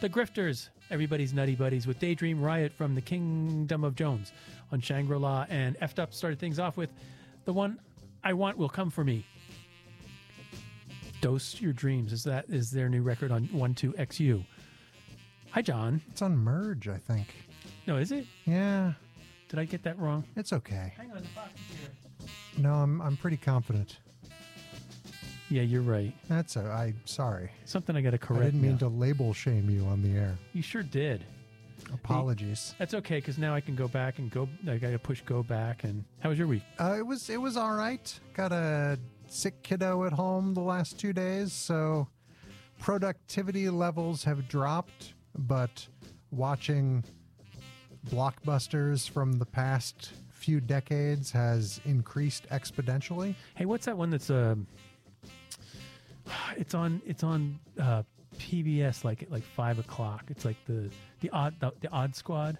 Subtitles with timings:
[0.00, 4.32] The Grifters, everybody's nutty buddies with Daydream Riot from the Kingdom of Jones
[4.72, 5.44] on Shangri La.
[5.50, 6.90] And Effed Up started things off with
[7.44, 7.78] The One
[8.24, 9.26] I Want Will Come For Me.
[11.20, 12.12] Dose Your Dreams.
[12.14, 14.44] Is that is their new record on 12XU.
[15.50, 16.00] Hi, Jon.
[16.10, 17.26] It's on Merge, I think.
[17.86, 18.24] No, is it?
[18.46, 18.92] Yeah,
[19.48, 20.24] Did I get that wrong?
[20.36, 20.94] it's okay.
[20.96, 22.28] Hang on, the box is here.
[22.62, 23.98] No, I'm I'm pretty confident.
[25.50, 26.14] Yeah, you're right.
[26.28, 27.50] That's a, I sorry.
[27.64, 28.42] Something I got to correct.
[28.42, 28.78] I didn't mean now.
[28.78, 30.38] to label shame you on the air.
[30.52, 31.24] You sure did.
[31.92, 32.74] Apologies.
[32.78, 34.48] That's okay because now I can go back and go.
[34.68, 35.82] I got to push go back.
[35.82, 36.62] And how was your week?
[36.78, 38.18] Uh, it was it was all right.
[38.34, 42.06] Got a sick kiddo at home the last two days, so
[42.78, 45.14] productivity levels have dropped.
[45.36, 45.86] But
[46.30, 47.02] watching
[48.08, 53.34] blockbusters from the past few decades has increased exponentially.
[53.54, 54.66] Hey, what's that one that's um?
[56.56, 57.00] It's on.
[57.06, 58.02] It's on uh,
[58.38, 60.24] PBS like at like five o'clock.
[60.28, 60.90] It's like the
[61.20, 62.58] the odd the, the Odd Squad.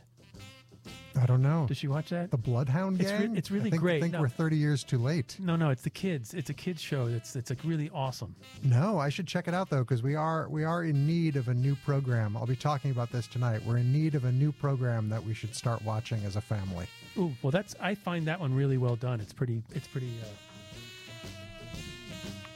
[1.15, 1.67] I don't know.
[1.69, 2.31] Did she watch that?
[2.31, 3.37] The Bloodhound It's re- Gang.
[3.37, 3.97] it's really I think, great.
[3.99, 4.21] I think No.
[4.23, 5.37] we're thirty years too late.
[5.39, 6.33] No, no, it's the kids.
[6.33, 7.07] It's a kids show.
[7.07, 8.35] It's it's like really awesome.
[8.63, 11.49] No, I should check it out though because we are we are in need of
[11.49, 12.35] a new program.
[12.37, 13.61] I'll be talking about this tonight.
[13.67, 16.87] We're in need of a new program that we should start watching as a family.
[17.19, 19.21] Ooh, well, that's I find that one really well done.
[19.21, 19.63] It's pretty.
[19.75, 20.13] It's pretty.
[20.23, 20.27] Uh,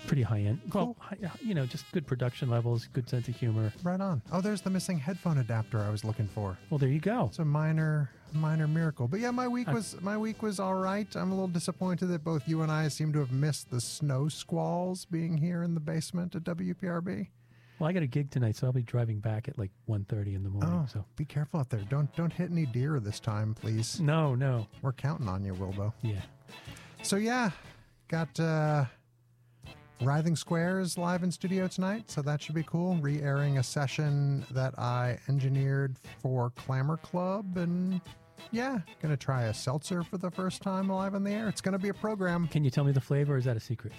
[0.06, 0.60] pretty high end.
[0.72, 3.72] Well, hi, you know, just good production levels, good sense of humor.
[3.82, 4.22] Right on.
[4.32, 6.56] Oh, there's the missing headphone adapter I was looking for.
[6.70, 7.26] Well, there you go.
[7.28, 9.06] It's a minor minor miracle.
[9.06, 11.06] But yeah, my week I- was my week was all right.
[11.16, 14.28] I'm a little disappointed that both you and I seem to have missed the snow
[14.28, 17.28] squalls being here in the basement at WPRB.
[17.78, 20.42] Well, I got a gig tonight, so I'll be driving back at like 1.30 in
[20.44, 20.70] the morning.
[20.72, 21.80] Oh, So be careful out there.
[21.88, 24.00] Don't don't hit any deer this time, please.
[24.00, 25.92] no, no, We're counting on you, Wilbo.
[26.02, 26.20] yeah.
[27.02, 27.50] So yeah,
[28.08, 28.84] got uh
[30.02, 32.96] Writhing Squares live in studio tonight, so that should be cool.
[32.96, 38.00] Re-airing a session that I engineered for Clamor Club, and
[38.50, 41.48] yeah, gonna try a seltzer for the first time live on the air.
[41.48, 42.48] It's gonna be a program.
[42.48, 43.34] Can you tell me the flavor?
[43.34, 43.92] Or is that a secret?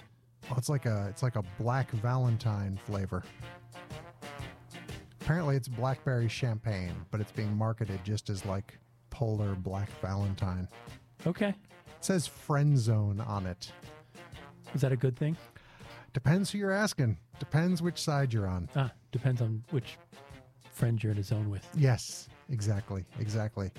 [0.52, 3.24] Oh, it's like a it's like a black Valentine flavor.
[5.22, 8.78] Apparently, it's blackberry champagne, but it's being marketed just as like
[9.09, 10.68] polar black Valentine.
[11.25, 11.56] Okay, It
[12.02, 13.72] says friend zone on it.
[14.75, 15.36] is that a good thing?
[16.16, 17.18] Depends who you're asking.
[17.40, 18.70] Depends which side you're on.
[18.74, 19.98] Ah, depends on which
[20.72, 21.68] friend you're in a zone with.
[21.76, 23.70] Yes, exactly, exactly.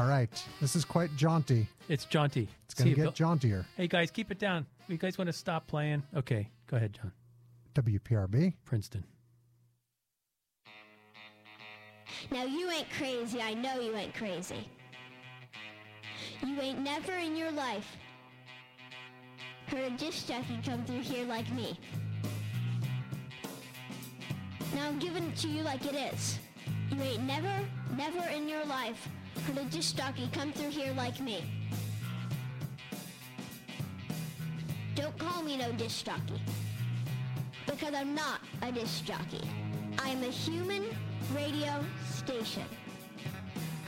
[0.00, 0.30] All right,
[0.62, 1.66] this is quite jaunty.
[1.90, 2.48] It's jaunty.
[2.64, 3.12] It's going to get Bill.
[3.12, 3.66] jauntier.
[3.76, 4.64] Hey guys, keep it down.
[4.88, 6.02] You guys want to stop playing?
[6.16, 7.12] Okay, go ahead, Jon.
[7.74, 8.54] WPRB.
[8.64, 9.04] Princeton.
[12.30, 13.42] Now you ain't crazy.
[13.42, 14.70] I know you ain't crazy.
[16.42, 17.98] You ain't never in your life
[19.66, 21.78] heard a disc jockey come through here like me.
[24.74, 26.38] Now I'm giving it to you like it is.
[26.90, 27.52] You ain't never,
[27.96, 29.08] never in your life
[29.46, 31.44] heard a disc jockey come through here like me.
[34.94, 36.40] Don't call me no disc jockey.
[37.66, 39.42] Because I'm not a disc jockey.
[39.98, 40.84] I'm a human
[41.34, 42.64] radio station.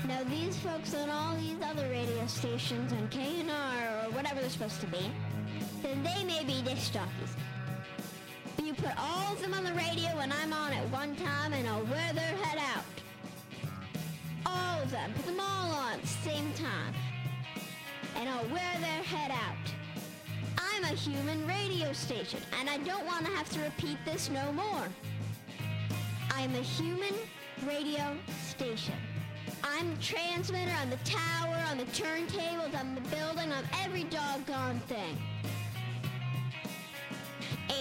[0.06, 4.80] Now these folks on all these other radio stations on KNR or whatever they're supposed
[4.80, 5.10] to be,
[5.82, 7.36] then they may be disc jockeys.
[8.62, 11.68] You put all of them on the radio and I'm on at one time and
[11.68, 12.84] I'll wear their head out.
[14.44, 15.12] All of them.
[15.14, 16.94] Put them all on at the same time.
[18.16, 19.72] And I'll wear their head out.
[20.58, 24.52] I'm a human radio station and I don't want to have to repeat this no
[24.52, 24.88] more.
[26.30, 27.14] I'm a human
[27.66, 28.94] radio station.
[29.62, 34.80] I'm the transmitter, I'm the tower, I'm the turntables, I'm the building, I'm every doggone
[34.80, 35.16] thing.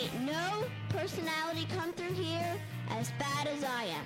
[0.02, 2.56] Ain't no personality come through here
[2.90, 4.06] as bad as I am.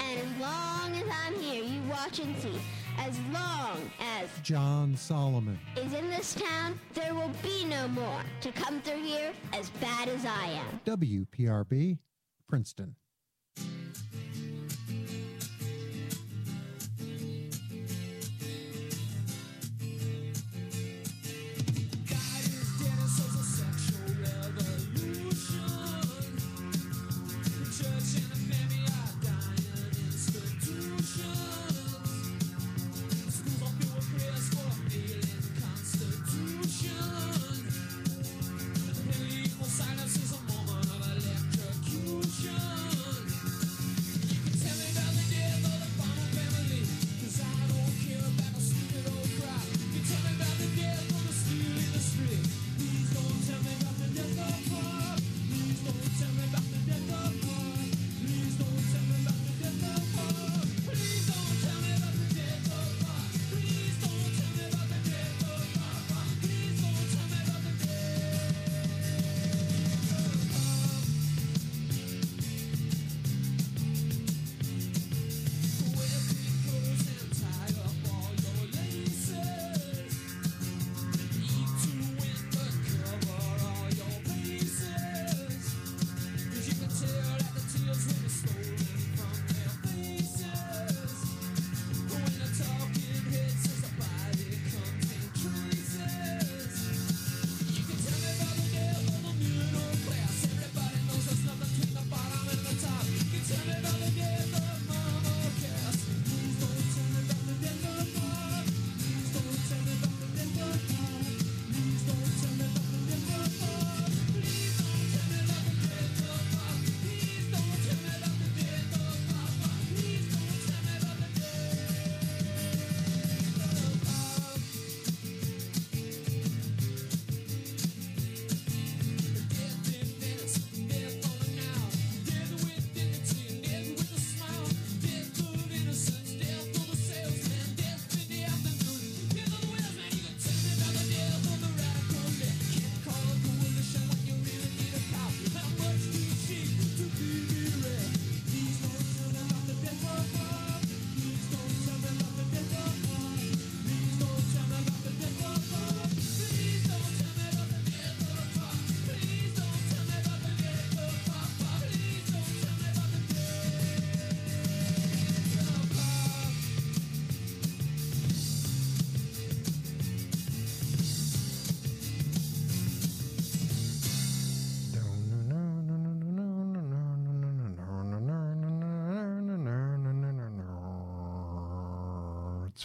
[0.00, 2.60] And as long as I'm here, you watch and see.
[2.98, 5.58] As long as Jon Solomon.
[5.76, 10.08] is in this town, there will be no more to come through here as bad
[10.08, 10.80] as I am.
[10.84, 11.98] WPRB.
[12.48, 12.96] Princeton.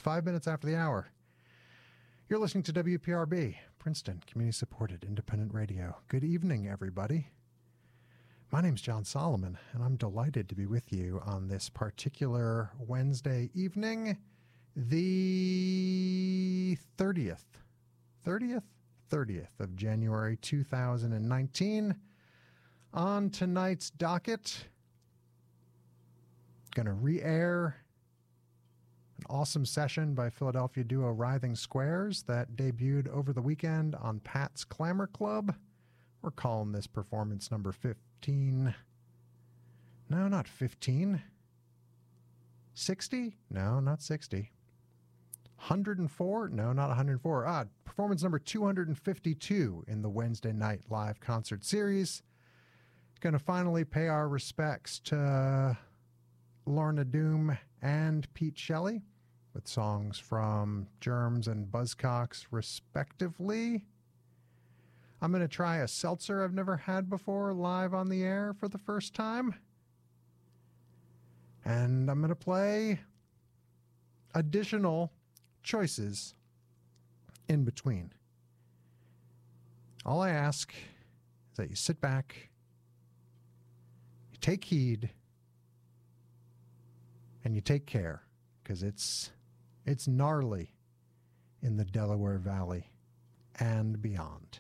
[0.04, 1.08] Five minutes after the hour.
[2.28, 5.96] You're listening to WPRB, Princeton Community Supported Independent Radio.
[6.10, 7.28] Good evening, everybody.
[8.52, 13.50] My name's Jon Solomon, and I'm delighted to be with you on this particular Wednesday
[13.54, 14.18] evening,
[14.76, 17.46] the 30th.
[18.28, 18.64] 30th?
[19.10, 21.96] 30th of January 2019.
[22.94, 24.66] On tonight's docket,
[26.76, 27.78] going to re air
[29.30, 35.08] awesome session by Philadelphia duo Writhing Squares that debuted over the weekend on Pat's Clamor
[35.08, 35.56] Club.
[36.22, 38.74] We're calling this performance number 15.
[40.10, 41.22] No, not 15.
[42.74, 43.38] 60?
[43.50, 44.52] No, not 60.
[45.58, 46.50] 104?
[46.50, 47.46] No, not 104.
[47.46, 52.22] Ah, performance number 252 in the Wednesday night live concert series.
[53.22, 55.78] Going to finally pay our respects to
[56.66, 59.02] Lorna Doom and Pete Shelley
[59.54, 63.86] with songs from Germs and Buzzcocks, respectively.
[65.22, 68.68] I'm going to try a seltzer I've never had before live on the air for
[68.68, 69.56] the first time.
[71.64, 73.00] And I'm going to play
[74.34, 75.12] additional
[75.62, 76.34] choices
[77.48, 78.12] in between.
[80.06, 82.50] All I ask is that you sit back,
[84.32, 85.12] you take heed,
[87.46, 88.24] and you take care
[88.62, 89.32] because it's
[89.86, 90.74] it's gnarly
[91.62, 92.92] in the Delaware Valley
[93.60, 94.60] and beyond.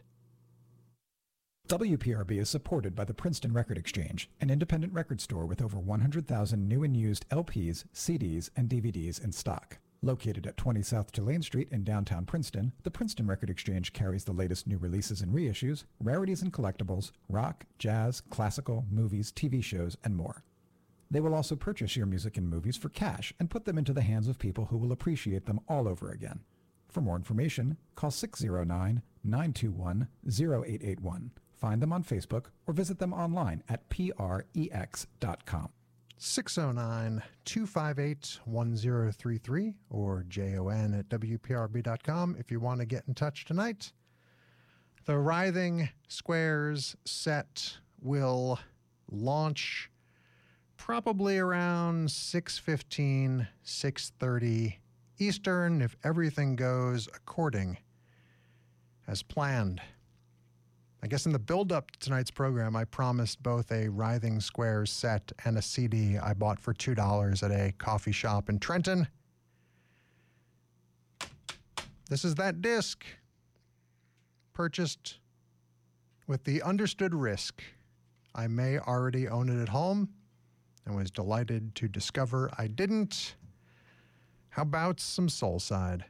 [1.69, 6.67] WPRB is supported by the Princeton Record Exchange, an independent record store with over 100,000
[6.67, 9.79] new and used LPs, CDs, and DVDs in stock.
[10.01, 14.33] Located at 20 South Tulane Street in downtown Princeton, the Princeton Record Exchange carries the
[14.33, 20.17] latest new releases and reissues, rarities and collectibles, rock, jazz, classical, movies, TV shows, and
[20.17, 20.43] more.
[21.13, 24.01] They will also purchase your music and movies for cash and put them into the
[24.01, 26.39] hands of people who will appreciate them all over again.
[26.89, 31.31] For more information, call 609 921 0881.
[31.53, 35.69] Find them on Facebook or visit them online at prex.com.
[36.17, 43.91] 609 258 1033 or jon at wprb.com if you want to get in touch tonight.
[45.05, 48.57] The Writhing Squares set will
[49.11, 49.91] launch
[50.83, 54.75] probably around 6.15 6.30
[55.17, 57.77] eastern if everything goes according
[59.07, 59.81] as planned.
[61.01, 65.31] I guess in the build-up to tonight's program i promised both a writhing squares set
[65.45, 69.07] and a cd i bought for $2 at a coffee shop in trenton.
[72.09, 73.05] This is that disc
[74.51, 75.19] purchased
[76.27, 77.63] with the understood risk.
[78.35, 80.09] I may already own it at home
[80.85, 83.35] and was delighted to discover I didn't.
[84.49, 86.03] How about some Soulside?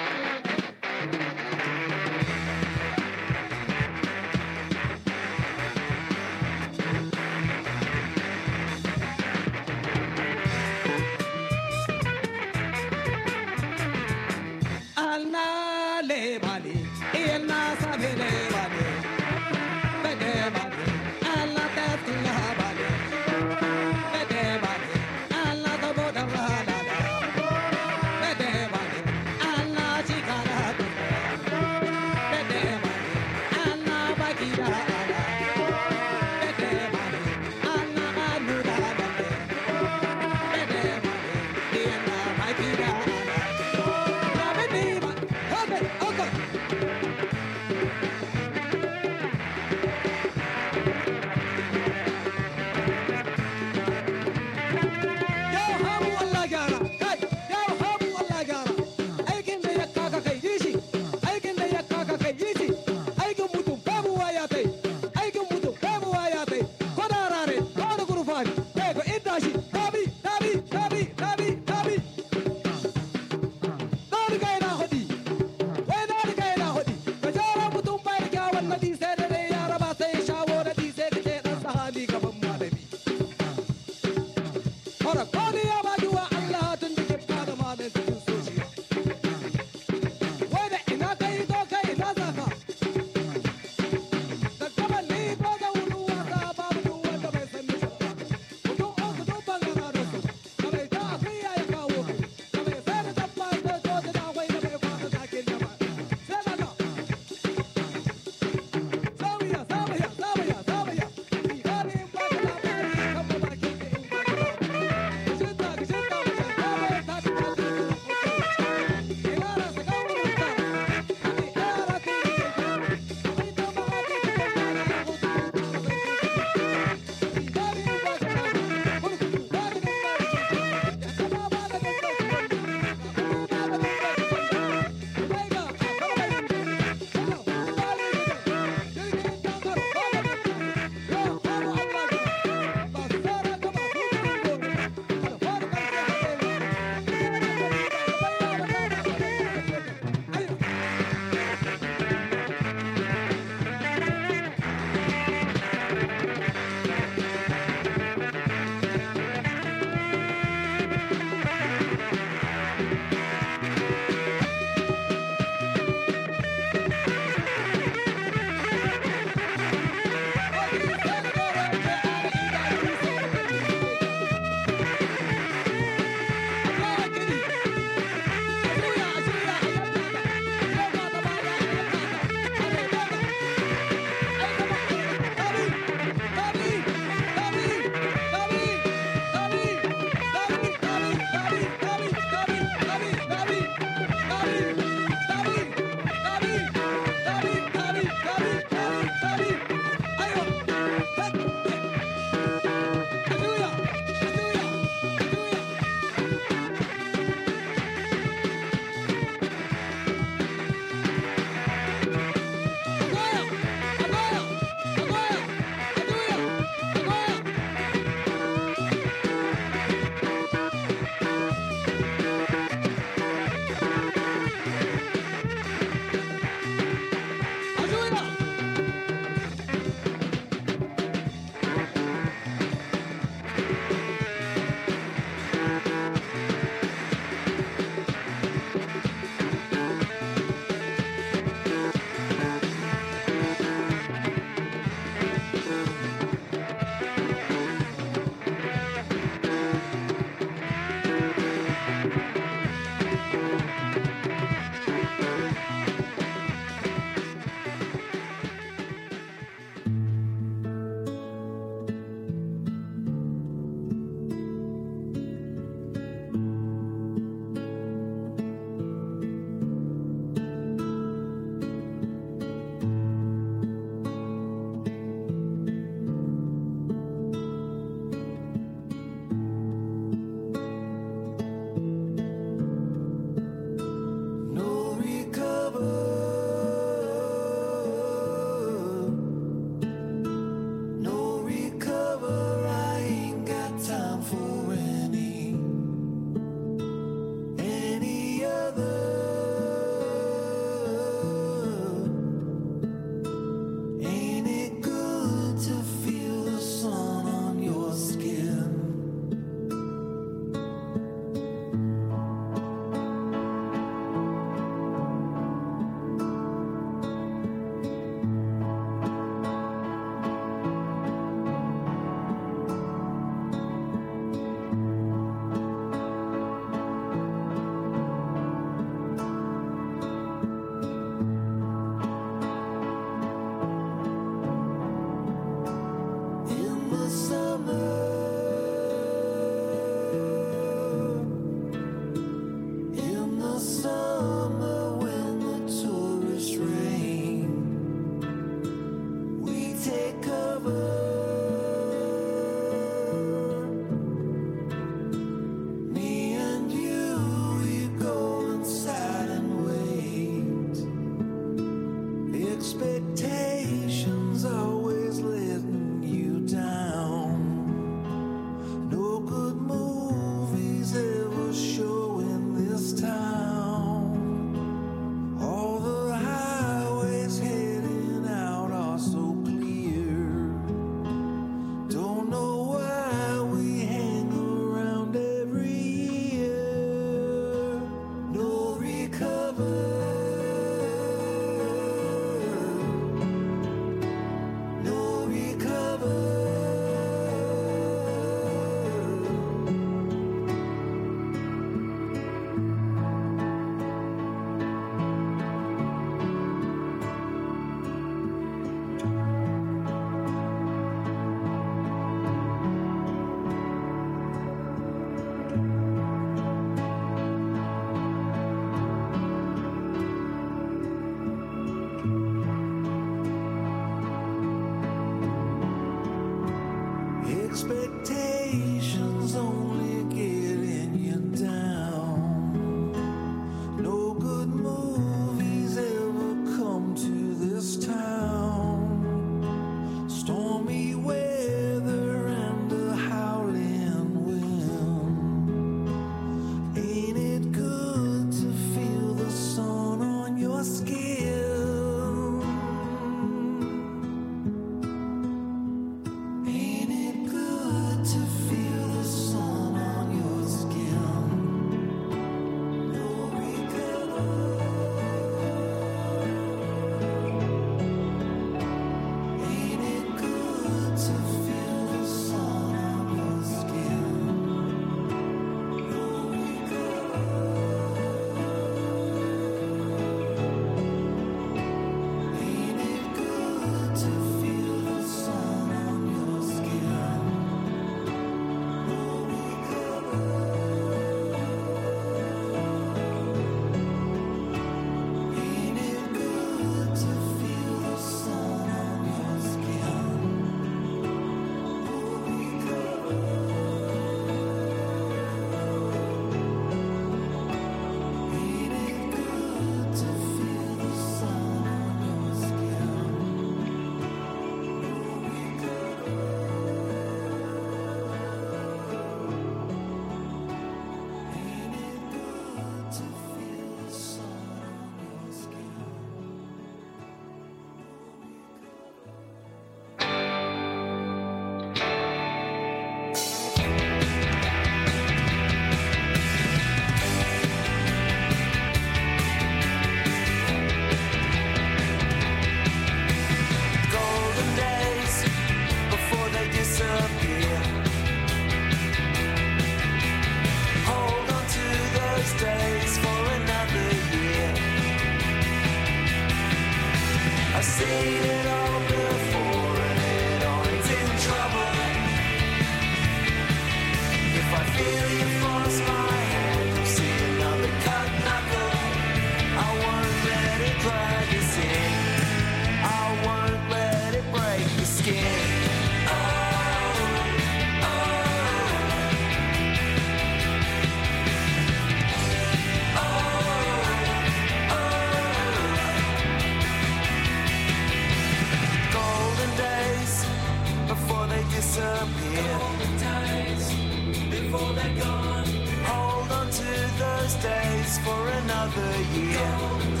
[599.33, 600.00] Another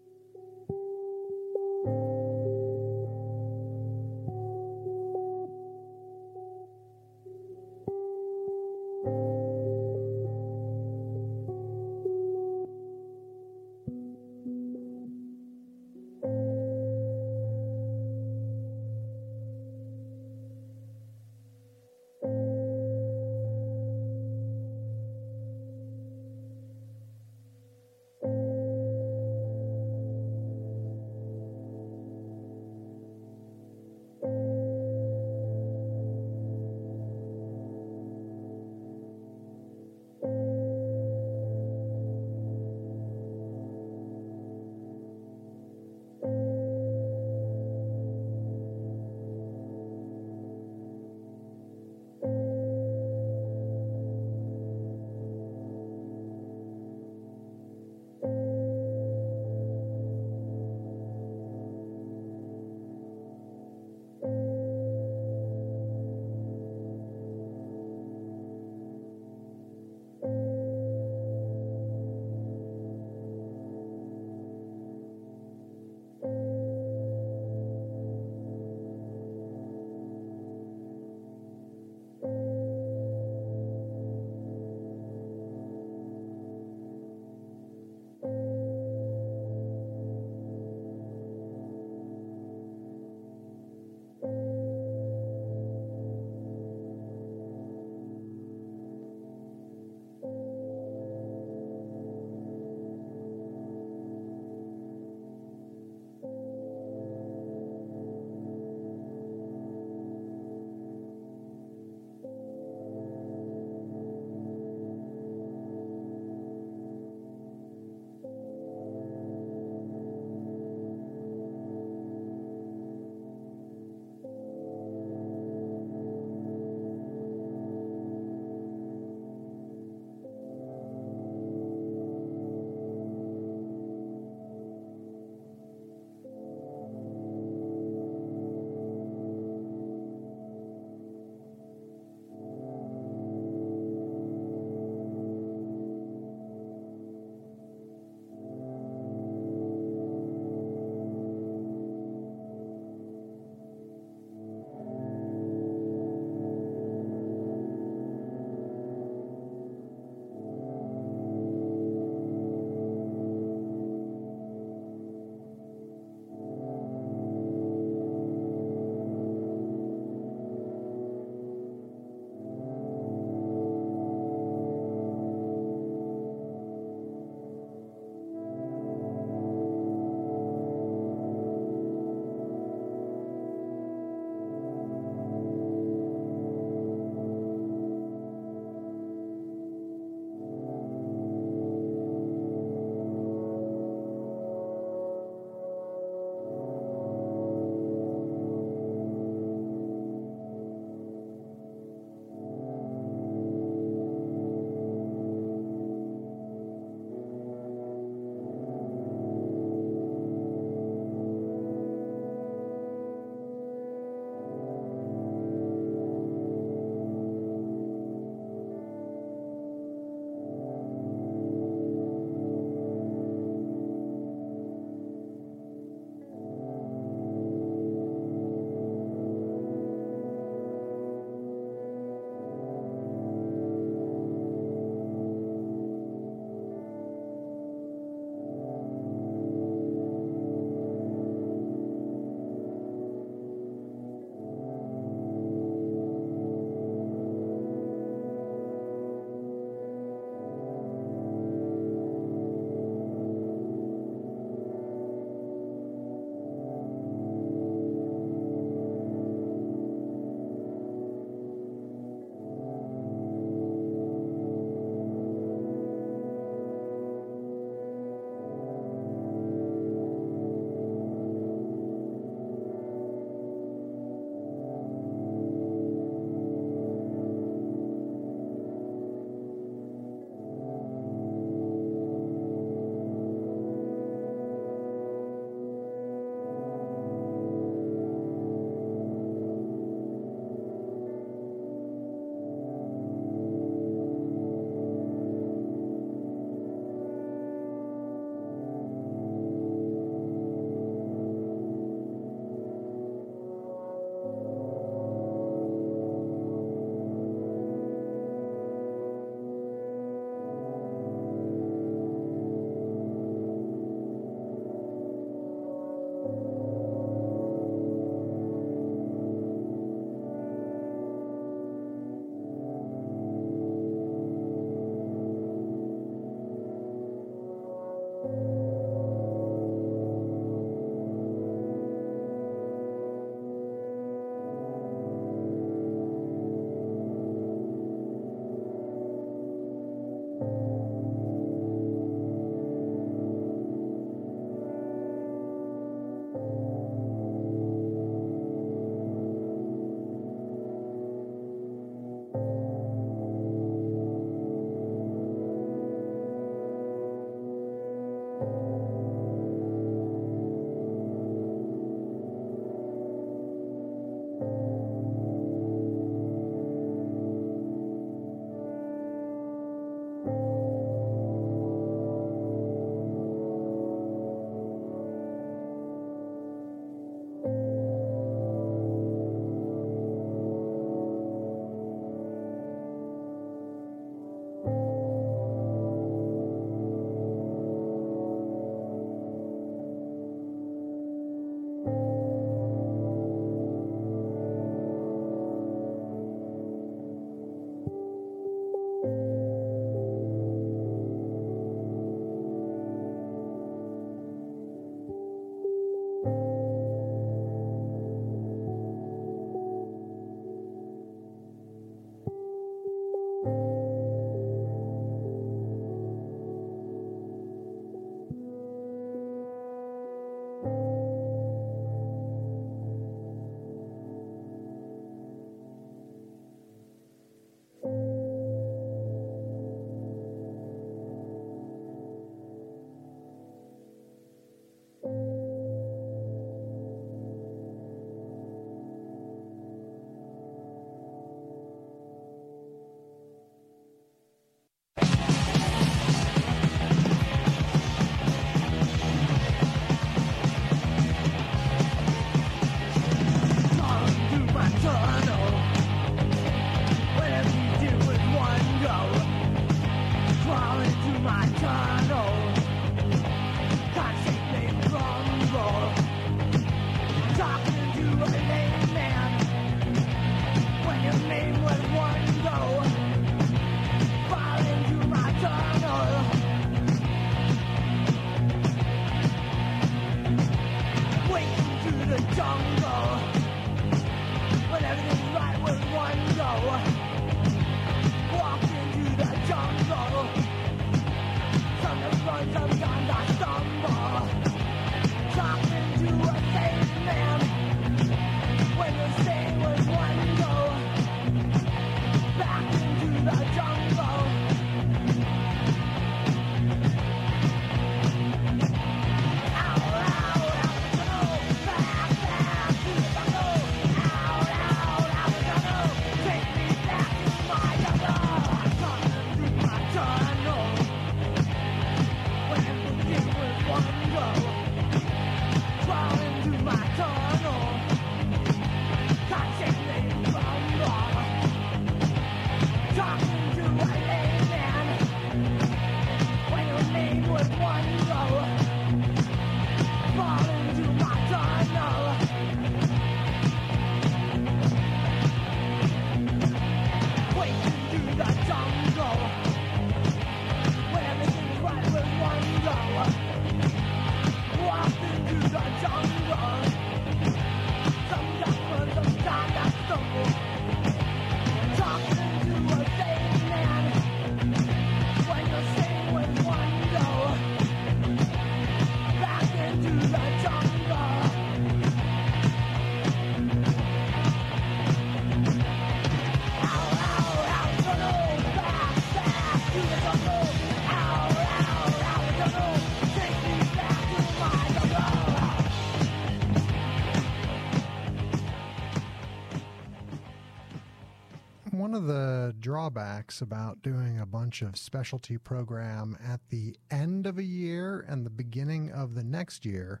[592.64, 598.24] drawbacks about doing a bunch of specialty program at the end of a year and
[598.24, 600.00] the beginning of the next year.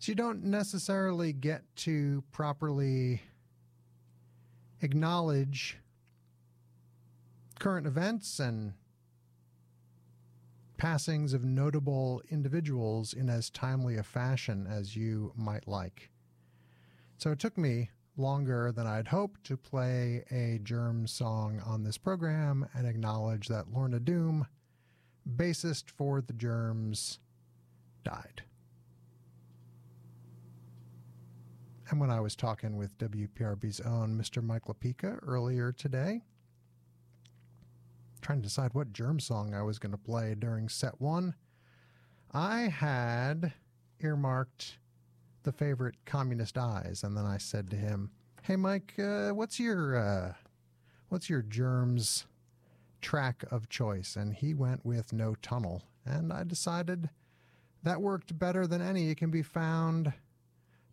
[0.00, 3.22] So you don't necessarily get to properly
[4.82, 5.78] acknowledge
[7.60, 8.72] current events and
[10.78, 16.10] passings of notable individuals in as timely a fashion as you might like.
[17.18, 21.98] So it took me longer than I'd hoped to play a Germ song on this
[21.98, 24.46] program and acknowledge that Lorna Doom,
[25.36, 27.18] bassist for the Germs,
[28.04, 28.42] died.
[31.90, 34.42] And when I was talking with WPRB's own Mr.
[34.42, 36.22] Mike Lupica earlier today,
[38.20, 41.34] trying to decide what Germ song I was going to play during set one,
[42.32, 43.54] I had
[44.00, 44.78] earmarked
[45.48, 48.10] the favorite Communist Eyes, and then I said to him,
[48.42, 50.34] "Hey, Mike, uh, what's your uh,
[51.08, 52.26] what's your Germs
[53.00, 57.08] track of choice?" And he went with No Tunnel, and I decided
[57.82, 59.08] that worked better than any.
[59.08, 60.12] It can be found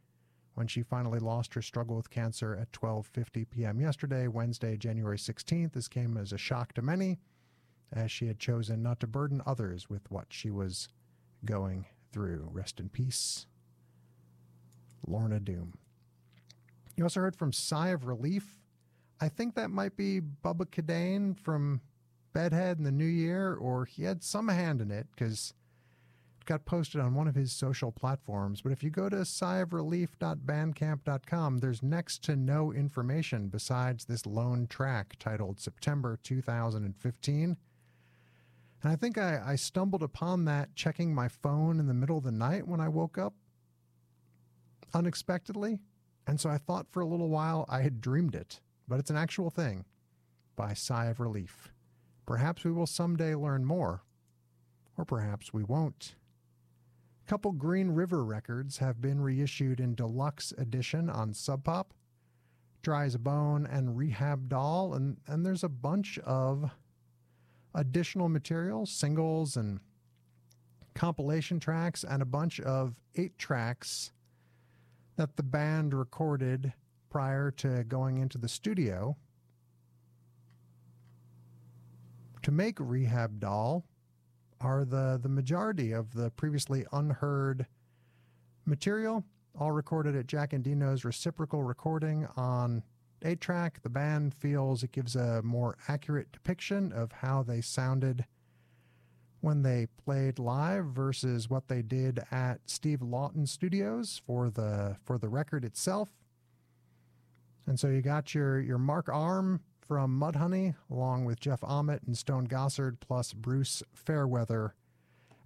[0.58, 3.80] When she finally lost her struggle with cancer at 12:50 p.m.
[3.80, 7.20] yesterday, Wednesday, January 16th, this came as a shock to many,
[7.92, 10.88] as she had chosen not to burden others with what she was
[11.44, 12.48] going through.
[12.50, 13.46] Rest in peace,
[15.06, 15.74] Lorna Doom.
[16.96, 18.58] You also heard from Sigh of Relief.
[19.20, 21.82] I think that might be Bubba Kadane from
[22.32, 25.54] Bedhead in the New Year, or he had some hand in it because
[26.48, 28.62] got posted on one of his social platforms.
[28.62, 35.16] But if you go to sighofrelief.bandcamp.com, there's next to no information besides this lone track
[35.18, 37.58] titled September 2015.
[38.82, 42.24] And I think I, I stumbled upon that checking my phone in the middle of
[42.24, 43.34] the night when I woke up
[44.94, 45.80] unexpectedly.
[46.26, 49.18] And so I thought for a little while I had dreamed it, but it's an
[49.18, 49.84] actual thing
[50.56, 51.68] by Sigh of Relief.
[52.24, 54.02] Perhaps we will someday learn more,
[54.96, 56.14] or perhaps we won't.
[57.28, 61.92] Couple Green River records have been reissued in deluxe edition on Sub Pop.
[62.80, 66.70] Dry as a Bone and Rehab Doll, and, and there's a bunch of
[67.74, 69.80] additional material, singles and
[70.94, 74.10] compilation tracks, and a bunch of eight tracks
[75.16, 76.72] that the band recorded
[77.10, 79.18] prior to going into the studio
[82.40, 83.84] to make Rehab Doll
[84.60, 87.66] are the, the majority of the previously unheard
[88.64, 89.24] material,
[89.58, 92.82] all recorded at Jack Endino's reciprocal recording on
[93.22, 93.82] 8 track.
[93.82, 98.24] The band feels it gives a more accurate depiction of how they sounded
[99.40, 105.18] when they played live versus what they did at Steve Lawson Studios for the for
[105.18, 106.10] the record itself.
[107.66, 112.16] And so you got your your Mark Arm from Mudhoney, along with Jeff Ament and
[112.16, 114.74] Stone Gossard, plus Bruce Fairweather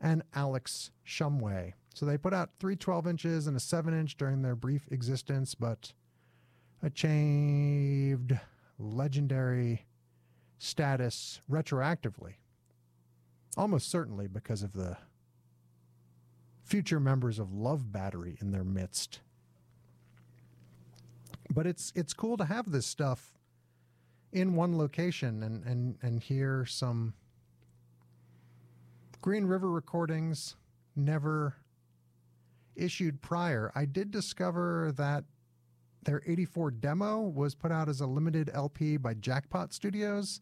[0.01, 1.73] and Alex Shumway.
[1.95, 5.55] So they put out three 12 inches and a 7 inch during their brief existence,
[5.55, 5.93] but
[6.83, 8.39] achieved
[8.79, 9.87] legendary
[10.59, 12.35] status retroactively
[13.57, 14.97] almost certainly because of the
[16.65, 19.21] future members of Love Battery in their midst.
[21.51, 23.35] But it's it's cool to have this stuff
[24.33, 27.15] in one location and and and hear some
[29.21, 30.57] Green River recordings
[30.97, 31.55] never
[32.75, 33.71] issued prior.
[33.75, 35.25] I did discover that
[36.05, 40.41] their 84 demo was put out as a limited LP by Jackpot Studios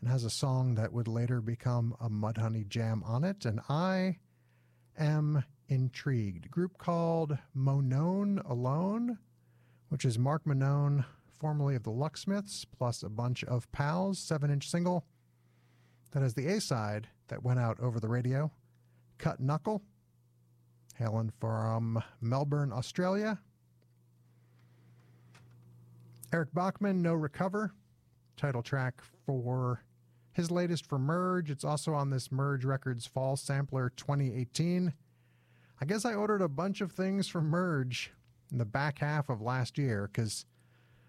[0.00, 3.44] and has a song that would later become a Mudhoney jam on it.
[3.44, 4.18] And I
[4.96, 6.46] am intrigued.
[6.46, 9.18] A group called Monnone Alone,
[9.88, 11.04] which is Mark Monnone,
[11.38, 15.04] formerly of the Lucksmiths, plus a bunch of pals, seven inch single.
[16.12, 18.50] That is the A side that went out over the radio.
[19.18, 19.82] Cut Knuckle,
[20.94, 23.38] hailing from Melbourne, Australia.
[26.32, 27.72] Eric Bachmann, No Recover,
[28.36, 29.82] title track for
[30.32, 31.50] his latest for Merge.
[31.50, 34.92] It's also on this Merge Records Fall Sampler 2018.
[35.80, 38.12] I guess I ordered a bunch of things from Merge
[38.50, 40.44] in the back half of last year because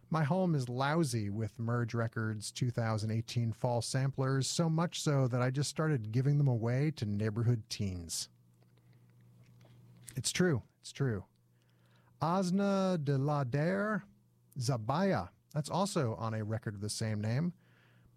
[0.09, 5.51] my home is lousy with Merge Records 2018 fall samplers, so much so that I
[5.51, 8.29] just started giving them away to neighborhood teens.
[10.15, 10.63] It's true.
[10.81, 11.25] It's true.
[12.21, 14.03] Asna de la Dare
[14.57, 15.29] Zabaya.
[15.53, 17.53] That's also on a record of the same name.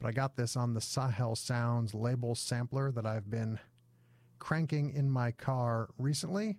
[0.01, 3.59] But I got this on the Sahel Sounds label sampler that I've been
[4.38, 6.59] cranking in my car recently.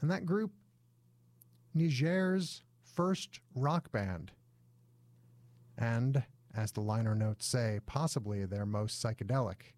[0.00, 0.52] And that group,
[1.74, 2.62] Niger's
[2.98, 4.32] first rock band.
[5.76, 9.74] And, as the liner notes say, possibly their most psychedelic.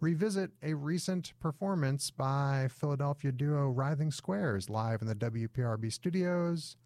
[0.00, 6.76] revisit a recent performance by Philadelphia duo Writhing Squares live in the WPRB studios,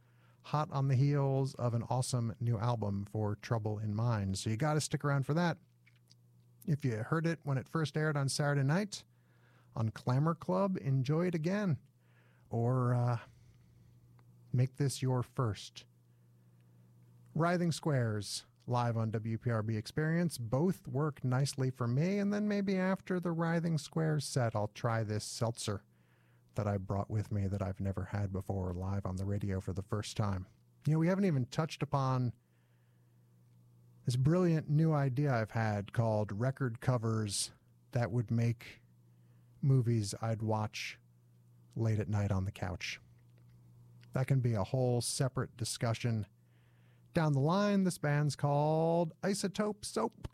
[0.42, 4.38] hot on the heels of an awesome new album for Trouble in Mind.
[4.38, 5.56] So you got to stick around for that.
[6.66, 9.02] If you heard it when it first aired on Saturday night
[9.74, 11.78] on Clamor Club, enjoy it again
[12.50, 13.16] or uh,
[14.52, 15.84] make this your first.
[17.34, 20.38] Writhing Squares live on WPRB Experience.
[20.38, 25.02] Both work nicely for me, and then maybe after the Writhing Squares set, I'll try
[25.02, 25.82] this seltzer
[26.54, 29.72] that I brought with me that I've never had before live on the radio for
[29.72, 30.46] the first time.
[30.86, 32.32] You know, we haven't even touched upon
[34.06, 37.50] this brilliant new idea I've had called record covers
[37.92, 38.80] that would make
[39.62, 40.98] movies I'd watch
[41.76, 43.00] late at night on the couch.
[44.12, 46.26] That can be a whole separate discussion.
[47.12, 50.28] Down the line, this band's called Isotope Soap.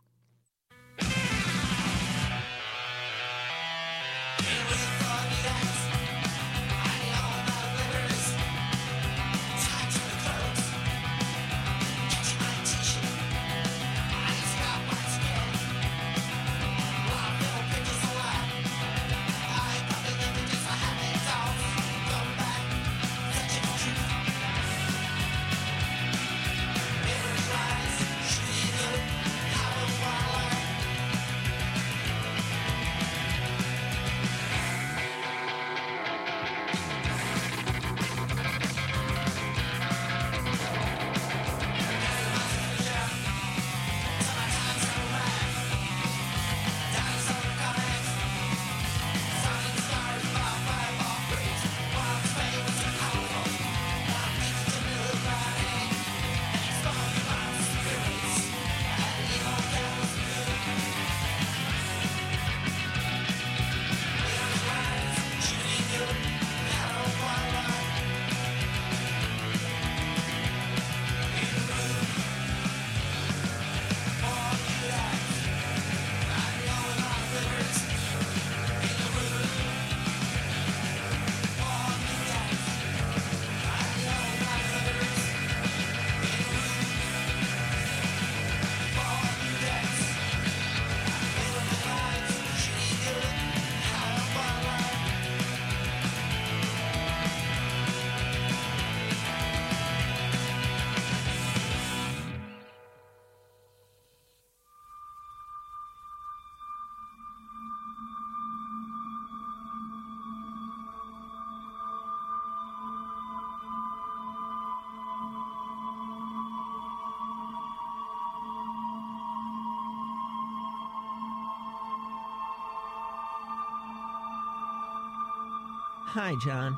[126.19, 126.75] Hi, John.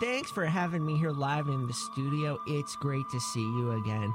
[0.00, 2.40] Thanks for having me here live in the studio.
[2.46, 4.10] It's great to see you again.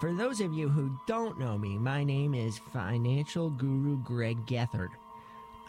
[0.00, 4.88] For those of you who don't know me, my name is Financial Guru Greg Gethard.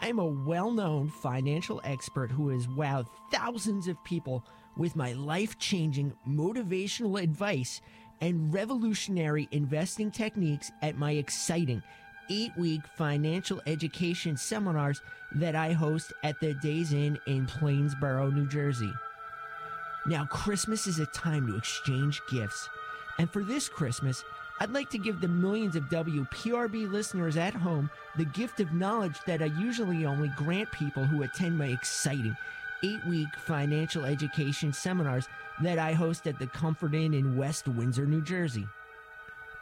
[0.00, 4.42] I'm a well known financial expert who has wowed thousands of people
[4.74, 7.82] with my life changing motivational advice
[8.22, 11.82] and revolutionary investing techniques at my exciting
[12.30, 15.00] eight week financial education seminars
[15.32, 18.92] that I host at the Days Inn in Plainsboro, New Jersey.
[20.06, 22.68] Now, Christmas is a time to exchange gifts.
[23.18, 24.24] And for this Christmas,
[24.60, 29.18] I'd like to give the millions of WPRB listeners at home the gift of knowledge
[29.26, 32.36] that I usually only grant people who attend my exciting
[32.84, 35.26] eight week financial education seminars
[35.62, 38.66] that I host at the Comfort Inn in West Windsor, New Jersey.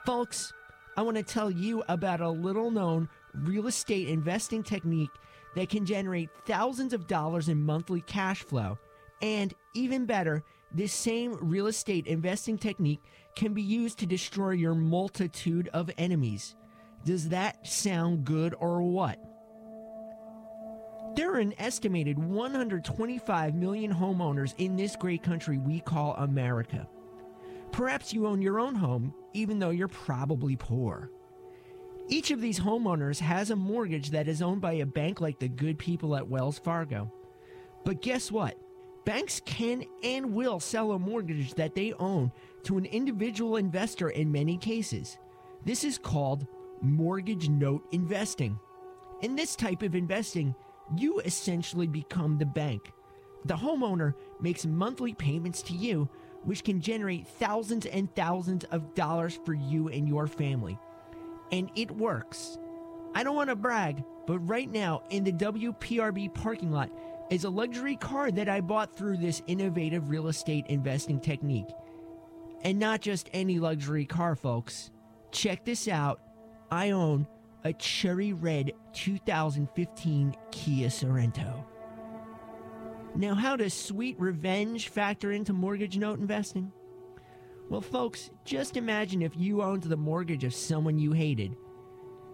[0.04, 0.52] Folks,
[0.97, 5.11] I want to tell you about a little known real estate investing technique
[5.55, 8.78] that can generate thousands of dollars in monthly cash flow.
[9.22, 13.03] And even better, this same real estate investing technique
[13.36, 16.57] can be used to destroy your multitude of enemies.
[17.05, 19.18] Does that sound good or what?
[21.16, 26.88] There are an estimated 125 million homeowners in this great country we call America.
[27.72, 31.10] Perhaps you own your own home, even though you're probably poor.
[32.08, 35.48] Each of these homeowners has a mortgage that is owned by a bank like the
[35.48, 37.10] good people at Wells Fargo.
[37.84, 38.58] But guess what?
[39.04, 42.30] Banks can and will sell a mortgage that they own
[42.64, 45.16] to an individual investor in many cases.
[45.64, 46.46] This is called
[46.82, 48.58] mortgage note investing.
[49.22, 50.54] In this type of investing,
[50.96, 52.92] you essentially become the bank.
[53.44, 56.08] The homeowner makes monthly payments to you,
[56.45, 60.78] which can generate thousands and thousands of dollars for you and your family.
[61.51, 62.59] And it works.
[63.14, 66.90] I don't want to brag, but right now in the WPRB parking lot
[67.30, 71.68] is a luxury car that I bought through this innovative real estate investing technique.
[72.62, 74.90] And not just any luxury car, folks.
[75.30, 76.20] Check this out.
[76.70, 77.26] I own
[77.64, 81.64] a cherry red 2015 Kia Sorento.
[83.14, 86.72] Now, how does sweet revenge factor into mortgage note investing?
[87.68, 91.56] Well, folks, just imagine if you owned the mortgage of someone you hated.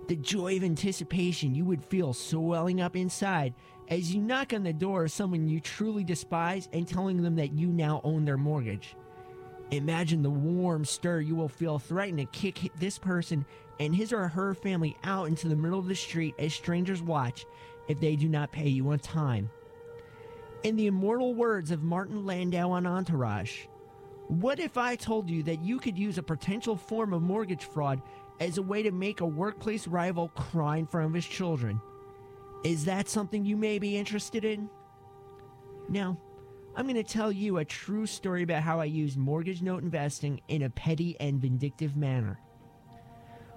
[0.06, 3.54] The joy of anticipation you would feel swelling up inside
[3.88, 7.52] as you knock on the door of someone you truly despise and telling them that
[7.52, 8.96] you now own their mortgage.
[9.70, 13.44] Imagine the warm stir you will feel threatening to kick this person
[13.80, 17.44] and his or her family out into the middle of the street as strangers watch
[17.88, 19.50] if they do not pay you on time.
[20.64, 23.66] In the immortal words of Martin Landau on Entourage,
[24.26, 28.02] what if I told you that you could use a potential form of mortgage fraud
[28.40, 31.80] as a way to make a workplace rival cry in front of his children?
[32.64, 34.68] Is that something you may be interested in?
[35.88, 36.18] Now,
[36.74, 40.40] I'm going to tell you a true story about how I used mortgage note investing
[40.48, 42.40] in a petty and vindictive manner.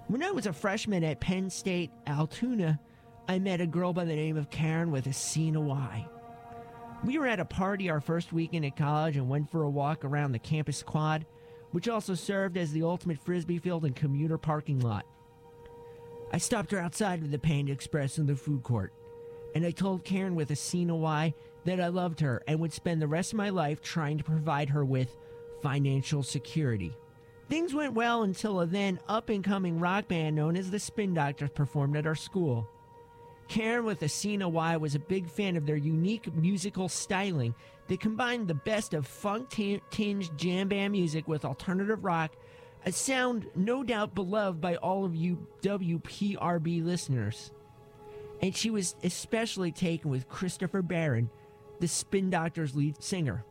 [0.07, 2.79] When I was a freshman at Penn State Altoona,
[3.27, 6.07] I met a girl by the name of Karen with a C and a Y.
[7.03, 10.05] We were at a party our first weekend at college and went for a walk
[10.05, 11.25] around the campus quad,
[11.71, 15.05] which also served as the ultimate frisbee field and commuter parking lot.
[16.31, 18.93] I stopped her outside of the Panda Express in the food court,
[19.55, 21.33] and I told Karen with a C and a Y
[21.65, 24.69] that I loved her and would spend the rest of my life trying to provide
[24.69, 25.17] her with
[25.63, 26.95] financial security.
[27.49, 31.15] Things went well until a then up and coming rock band known as the Spin
[31.15, 32.69] Doctors performed at our school.
[33.51, 37.53] Karen with a Y was a big fan of their unique musical styling
[37.89, 42.31] They combined the best of funk tinged jam band music with alternative rock,
[42.85, 47.51] a sound no doubt beloved by all of you WPRB listeners.
[48.41, 51.29] And she was especially taken with Christopher Barron,
[51.81, 53.43] the Spin Doctors lead singer.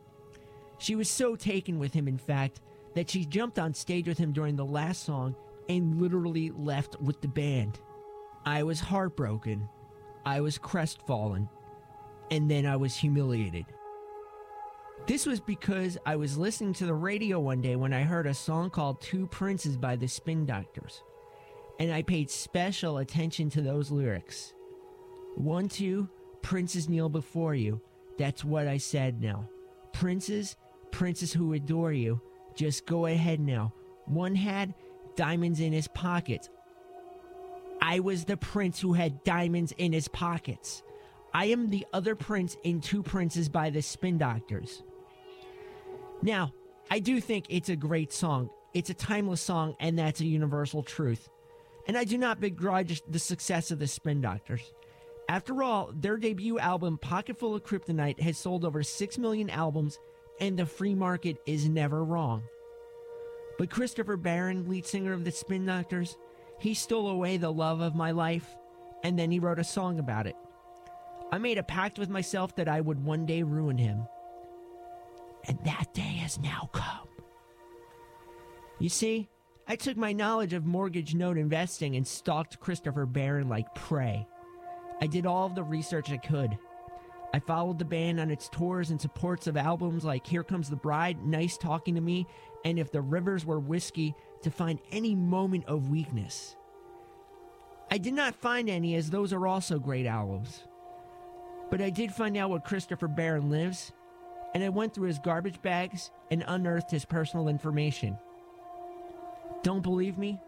[0.79, 2.59] She was so taken with him, in fact,
[2.95, 5.35] that she jumped on stage with him during the last song
[5.69, 7.79] and literally left with the band.
[8.43, 9.69] I was heartbroken.
[10.25, 11.49] I was crestfallen.
[12.29, 13.65] And then I was humiliated.
[15.07, 18.33] This was because I was listening to the radio one day when I heard a
[18.33, 21.03] song called Two Princes by the Spin Doctors.
[21.79, 24.53] And I paid special attention to those lyrics.
[25.35, 26.07] One, two,
[26.41, 27.81] princes kneel before you.
[28.17, 29.49] That's what I said now.
[29.91, 30.55] Princes,
[30.91, 32.21] princes who adore you,
[32.55, 33.73] just go ahead now.
[34.05, 34.75] One had
[35.15, 36.49] diamonds in his pockets.
[37.81, 40.83] I was the prince who had diamonds in his pockets.
[41.33, 44.83] I am the other prince in Two Princes by the Spin Doctors.
[46.21, 46.53] Now,
[46.89, 48.49] I do think it's a great song.
[48.73, 51.29] It's a timeless song, and that's a universal truth.
[51.87, 54.73] And I do not begrudge the success of the Spin Doctors.
[55.27, 59.97] After all, their debut album, Pocketful of Kryptonite, has sold over 6 million albums,
[60.39, 62.43] and the free market is never wrong.
[63.57, 66.17] But Christopher Barron, lead singer of the Spin Doctors,
[66.61, 68.55] he stole away the love of my life,
[69.03, 70.35] and then he wrote a song about it.
[71.31, 74.07] I made a pact with myself that I would one day ruin him.
[75.47, 77.07] And that day has now come.
[78.77, 79.27] You see,
[79.67, 84.27] I took my knowledge of mortgage note investing and stalked Christopher Barron like prey.
[85.01, 86.55] I did all of the research I could.
[87.33, 90.75] I followed the band on its tours and supports of albums like Here Comes the
[90.75, 92.27] Bride, Nice Talking to Me,
[92.63, 96.55] and If the Rivers Were Whiskey to find any moment of weakness.
[97.89, 100.63] I did not find any, as those are also great albums.
[101.69, 103.91] But I did find out where Christopher Barron lives,
[104.53, 108.17] and I went through his garbage bags and unearthed his personal information.
[109.63, 110.39] Don't believe me?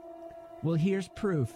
[0.63, 1.53] Well, here's proof.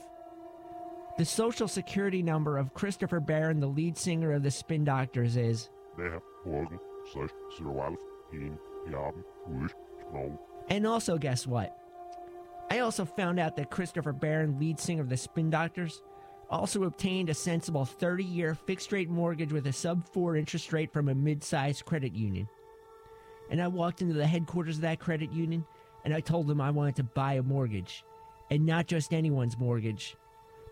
[1.18, 5.70] The social security number of Christopher Barron, the lead singer of the Spin Doctors, is.
[5.98, 6.80] Nær ryggen,
[7.14, 7.28] så
[7.58, 7.98] Sirwalf,
[8.34, 8.60] en
[8.92, 9.74] jaben, ude,
[10.12, 10.38] snog.
[10.70, 11.76] And also, guess what?
[12.70, 16.02] I also found out that Christopher Barron, lead singer of the Spin Doctors,
[16.50, 20.92] also obtained a sensible 30 year fixed rate mortgage with a sub 4 interest rate
[20.92, 22.48] from a mid sized credit union.
[23.50, 25.66] And I walked into the headquarters of that credit union
[26.06, 28.04] and I told them I wanted to buy a mortgage.
[28.50, 30.16] And not just anyone's mortgage,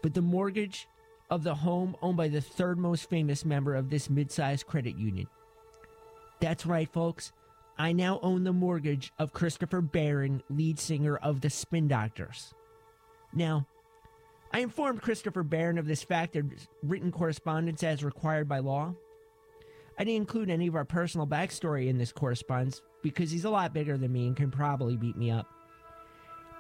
[0.02, 0.88] but the mortgage
[1.30, 4.98] of the home owned by the third most famous member of this mid sized credit
[4.98, 5.28] union.
[6.39, 7.34] That's right, folks.
[7.78, 12.54] I now own the mortgage of Christopher Barron, lead singer of the Spin Doctors.
[13.34, 13.68] Now,
[14.54, 18.94] I informed Christopher Barron of this fact in written correspondence as required by law.
[19.98, 23.74] I didn't include any of our personal backstory in this correspondence because he's a lot
[23.74, 25.48] bigger than me and can probably beat me up.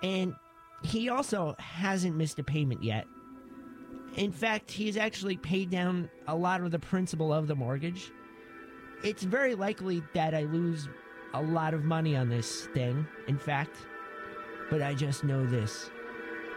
[0.03, 0.35] And
[0.83, 3.07] he also hasn't missed a payment yet.
[4.15, 8.11] In fact, he's actually paid down a lot of the principal of the mortgage.
[9.03, 10.87] It's very likely that I lose
[11.35, 13.77] a lot of money on this thing, in fact.
[14.69, 15.89] But I just know this.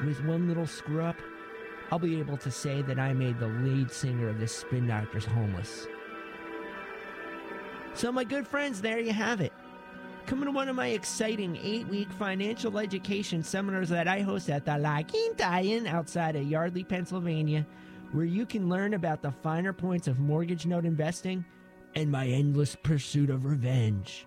[0.04, 1.16] With one little screw up,
[1.90, 5.24] I'll be able to say that I made the lead singer of the Spin Doctors
[5.24, 5.86] homeless.
[7.94, 9.52] So, my good friends, there you have it.
[10.26, 14.64] Come to one of my exciting eight week financial education seminars that I host at
[14.64, 17.66] the La Quinta Inn outside of Yardley, Pennsylvania,
[18.12, 21.44] where you can learn about the finer points of mortgage note investing
[21.96, 24.26] and my endless pursuit of revenge.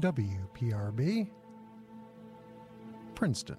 [0.00, 1.28] WPRB,
[3.14, 3.56] Princeton.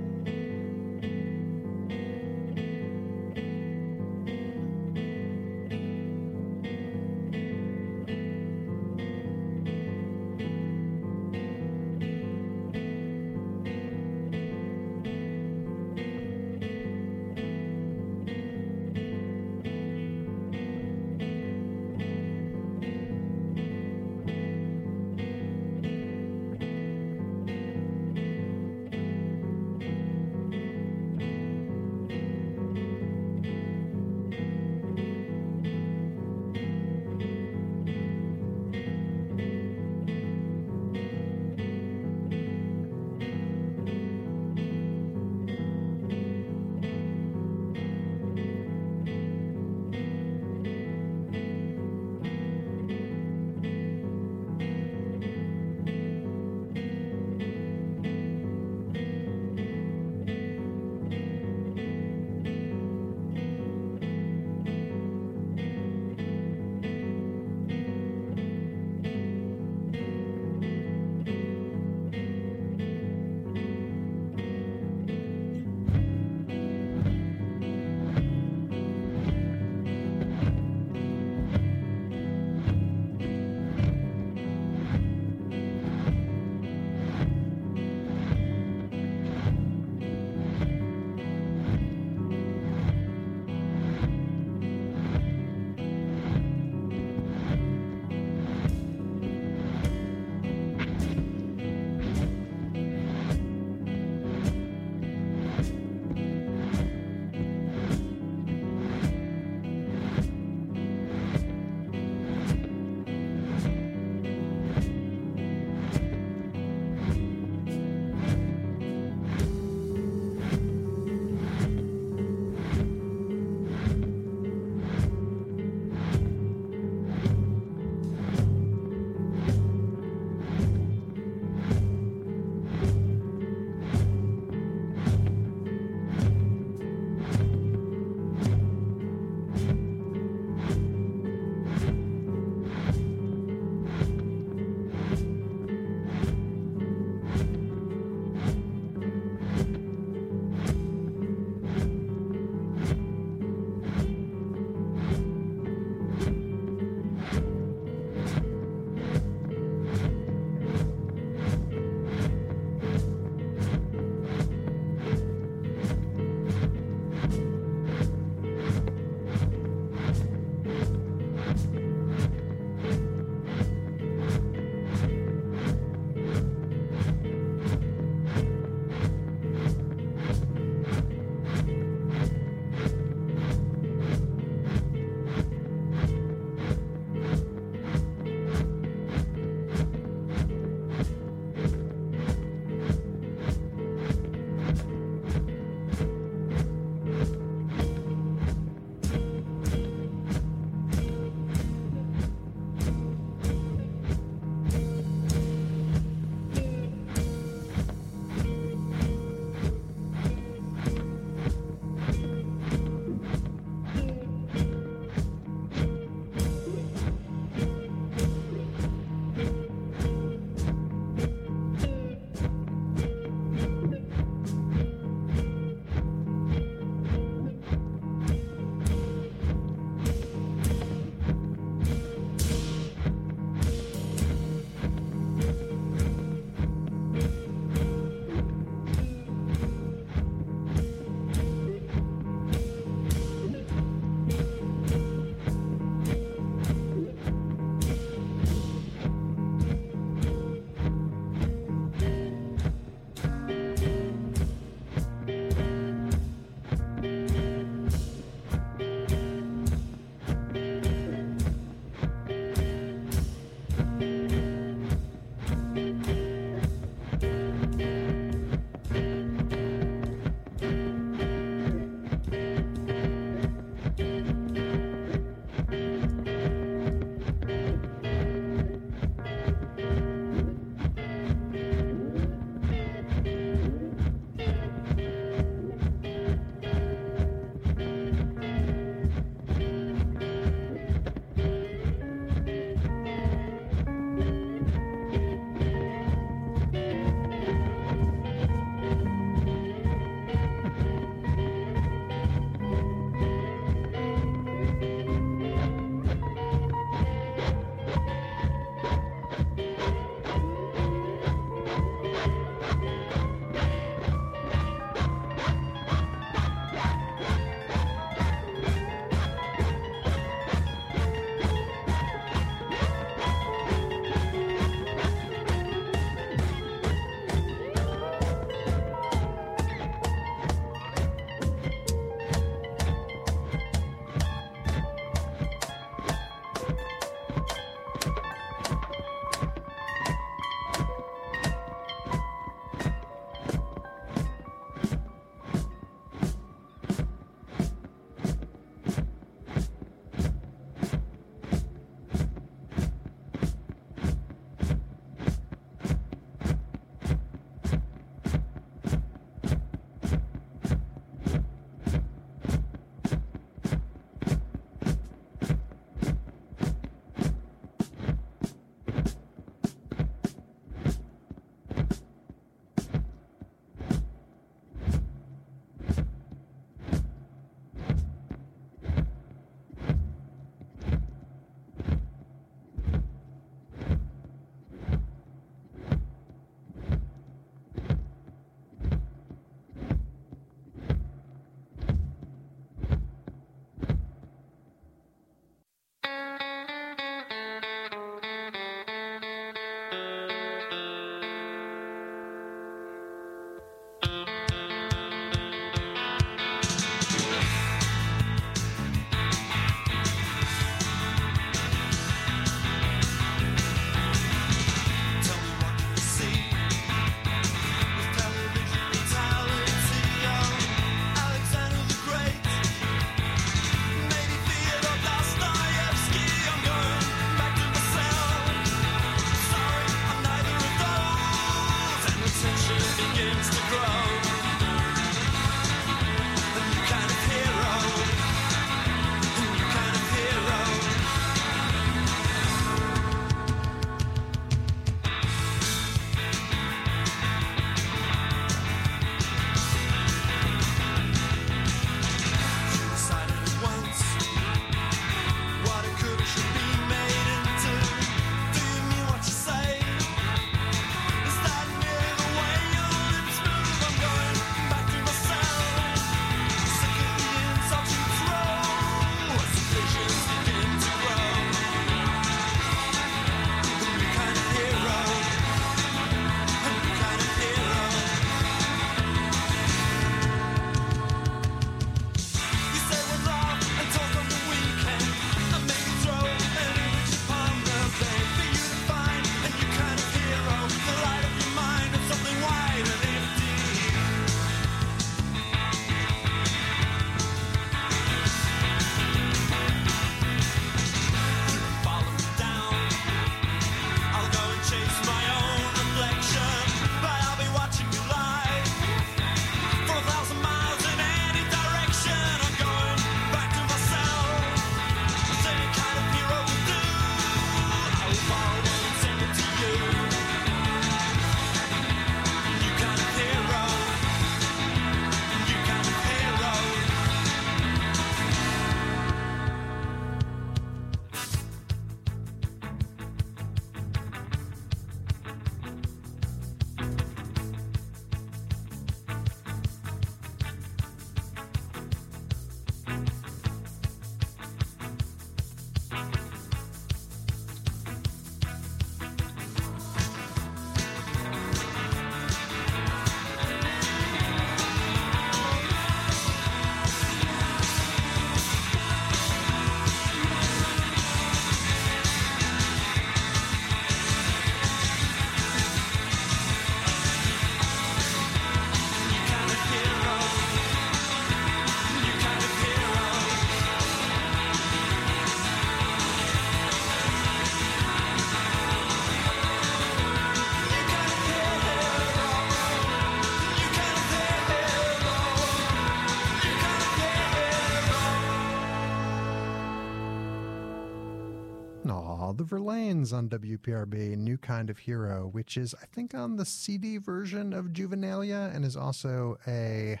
[592.50, 597.52] Verlaines on WPRB, New Kind of Hero, which is, I think, on the CD version
[597.52, 600.00] of Juvenilia and is also a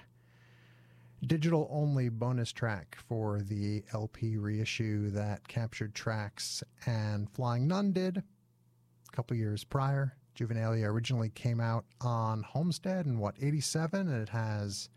[1.24, 8.16] digital only bonus track for the LP reissue that captured tracks and Flying Nun did
[8.18, 10.16] a couple years prior.
[10.36, 14.08] Juvenilia originally came out on Homestead in what, 87?
[14.08, 14.88] And it has,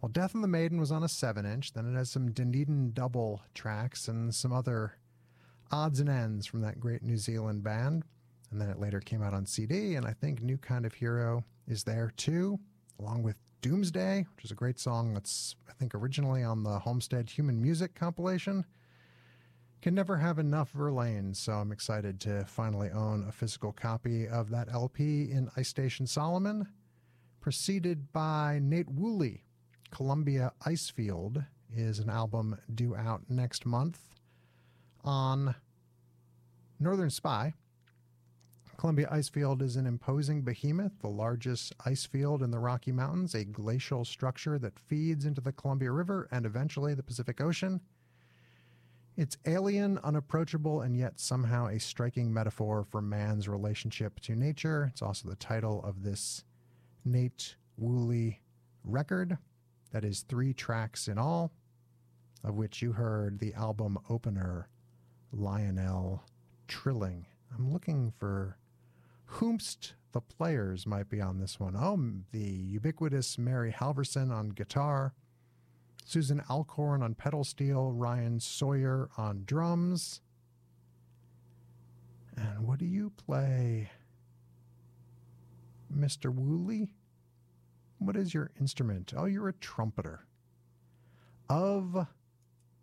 [0.00, 1.74] well, Death and the Maiden was on a 7 inch.
[1.74, 4.94] Then it has some Dunedin double tracks and some other
[5.70, 8.04] odds and ends from that great New Zealand band.
[8.50, 11.44] And then it later came out on CD, and I think New Kind of Hero
[11.66, 12.58] is there too,
[13.00, 17.28] along with Doomsday, which is a great song that's, I think, originally on the Homestead
[17.28, 18.64] Human Music compilation.
[19.82, 24.50] Can never have enough Verlaine, so I'm excited to finally own a physical copy of
[24.50, 26.68] that LP in Ice Station Solomon.
[27.40, 29.42] Preceded by Nate Wooley.
[29.90, 34.15] Columbia Icefield is an album due out next month
[35.06, 35.54] on
[36.78, 37.54] Northern Spy.
[38.76, 43.44] Columbia Icefield is an imposing behemoth, the largest ice field in the Rocky Mountains, a
[43.44, 47.80] glacial structure that feeds into the Columbia River and eventually the Pacific Ocean.
[49.16, 54.90] It's alien, unapproachable, and yet somehow a striking metaphor for man's relationship to nature.
[54.92, 56.44] It's also the title of this
[57.02, 58.42] Nate Wooley
[58.84, 59.38] record.
[59.92, 61.50] That is three tracks in all,
[62.44, 64.68] of which you heard the album opener,
[65.36, 66.24] Lionel
[66.68, 67.26] Trilling.
[67.54, 68.58] I'm looking for
[69.26, 71.76] whomst the players might be on this one.
[71.76, 71.98] Oh,
[72.32, 75.14] the ubiquitous Mary Halvorson on guitar,
[76.04, 80.20] Susan Alcorn on pedal steel, Ryan Sawyer on drums.
[82.36, 83.90] And what do you play,
[85.94, 86.32] Mr.
[86.34, 86.88] Wooley?
[87.98, 89.14] What is your instrument?
[89.16, 90.26] Oh, you're a trumpeter.
[91.48, 92.06] Of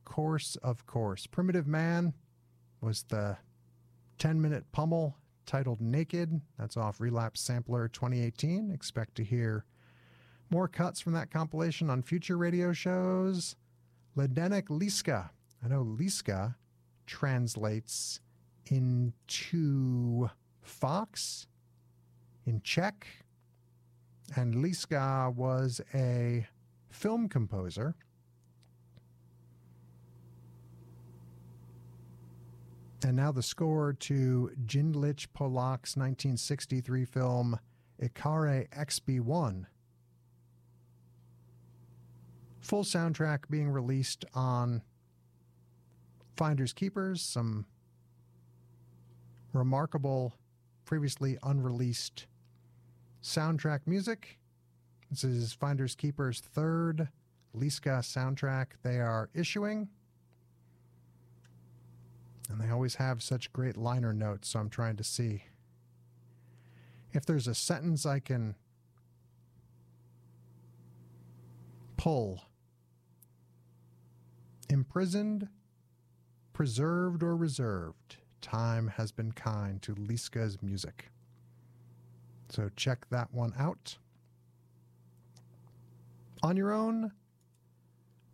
[0.05, 1.27] course, of course.
[1.27, 2.13] Primitive Man
[2.83, 3.37] was the
[4.17, 5.15] 10 minute pummel
[5.45, 6.41] titled Naked.
[6.59, 8.71] That's off Relapse Sampler 2018.
[8.71, 9.65] Expect to hear
[10.49, 13.55] more cuts from that compilation on future radio shows.
[14.17, 15.29] Zdenek Liska.
[15.63, 16.55] I know Liska
[17.07, 18.19] translates
[18.69, 20.29] into
[20.61, 21.47] fox
[22.45, 23.07] in Czech.
[24.35, 26.47] And Liska was a
[26.89, 27.95] film composer.
[33.05, 37.59] And now the score to Jindrich Polak's 1963 film
[38.01, 39.65] Ikarie XB1.
[42.61, 44.81] Full soundtrack being released on
[46.37, 47.65] Finders Keepers, some
[49.51, 50.33] remarkable,
[50.85, 52.27] previously unreleased
[53.21, 54.39] soundtrack music.
[55.11, 57.09] This is Finders Keepers' third
[57.53, 59.89] Liska soundtrack they are issuing.
[62.49, 65.43] And they always have such great liner notes, so I'm trying to see
[67.13, 68.55] if there's a sentence I can
[71.97, 72.43] pull.
[74.69, 75.47] Imprisoned,
[76.51, 81.11] preserved, or reserved, time has been kind to Liska's music.
[82.49, 83.97] So check that one out
[86.43, 87.11] on your own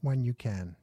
[0.01, 0.75] when you can.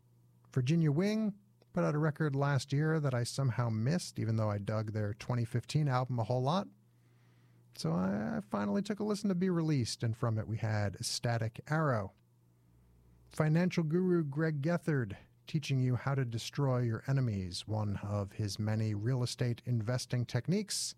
[0.52, 1.34] Virginia Wing
[1.76, 5.12] put out a record last year that I somehow missed, even though I dug their
[5.18, 6.66] 2015 album a whole lot.
[7.76, 11.60] So I finally took a listen to be released, and from it we had Static
[11.68, 12.12] Arrow.
[13.28, 15.16] Financial guru Greg Gethard
[15.46, 20.94] teaching you how to destroy your enemies, one of his many real estate investing techniques.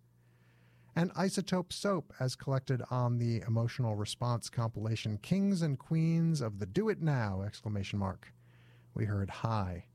[0.94, 6.66] And Isotope Soap, as collected on the emotional response compilation Kings and Queens of the
[6.66, 7.42] Do It Now!
[7.42, 8.32] exclamation mark.
[8.94, 9.87] We heard High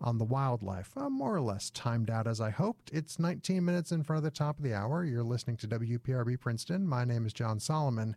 [0.00, 2.90] on the wildlife, uh, more or less timed out as I hoped.
[2.92, 5.04] It's 19 minutes in front of the top of the hour.
[5.04, 6.86] You're listening to WPRB Princeton.
[6.86, 8.16] My name is Jon Solomon,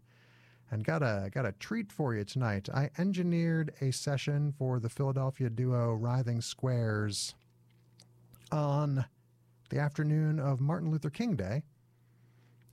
[0.70, 2.70] and got a got a treat for you tonight.
[2.74, 7.34] I engineered a session for the Philadelphia duo Writhing Squares
[8.52, 9.06] on
[9.70, 11.64] the afternoon of Martin Luther King Day,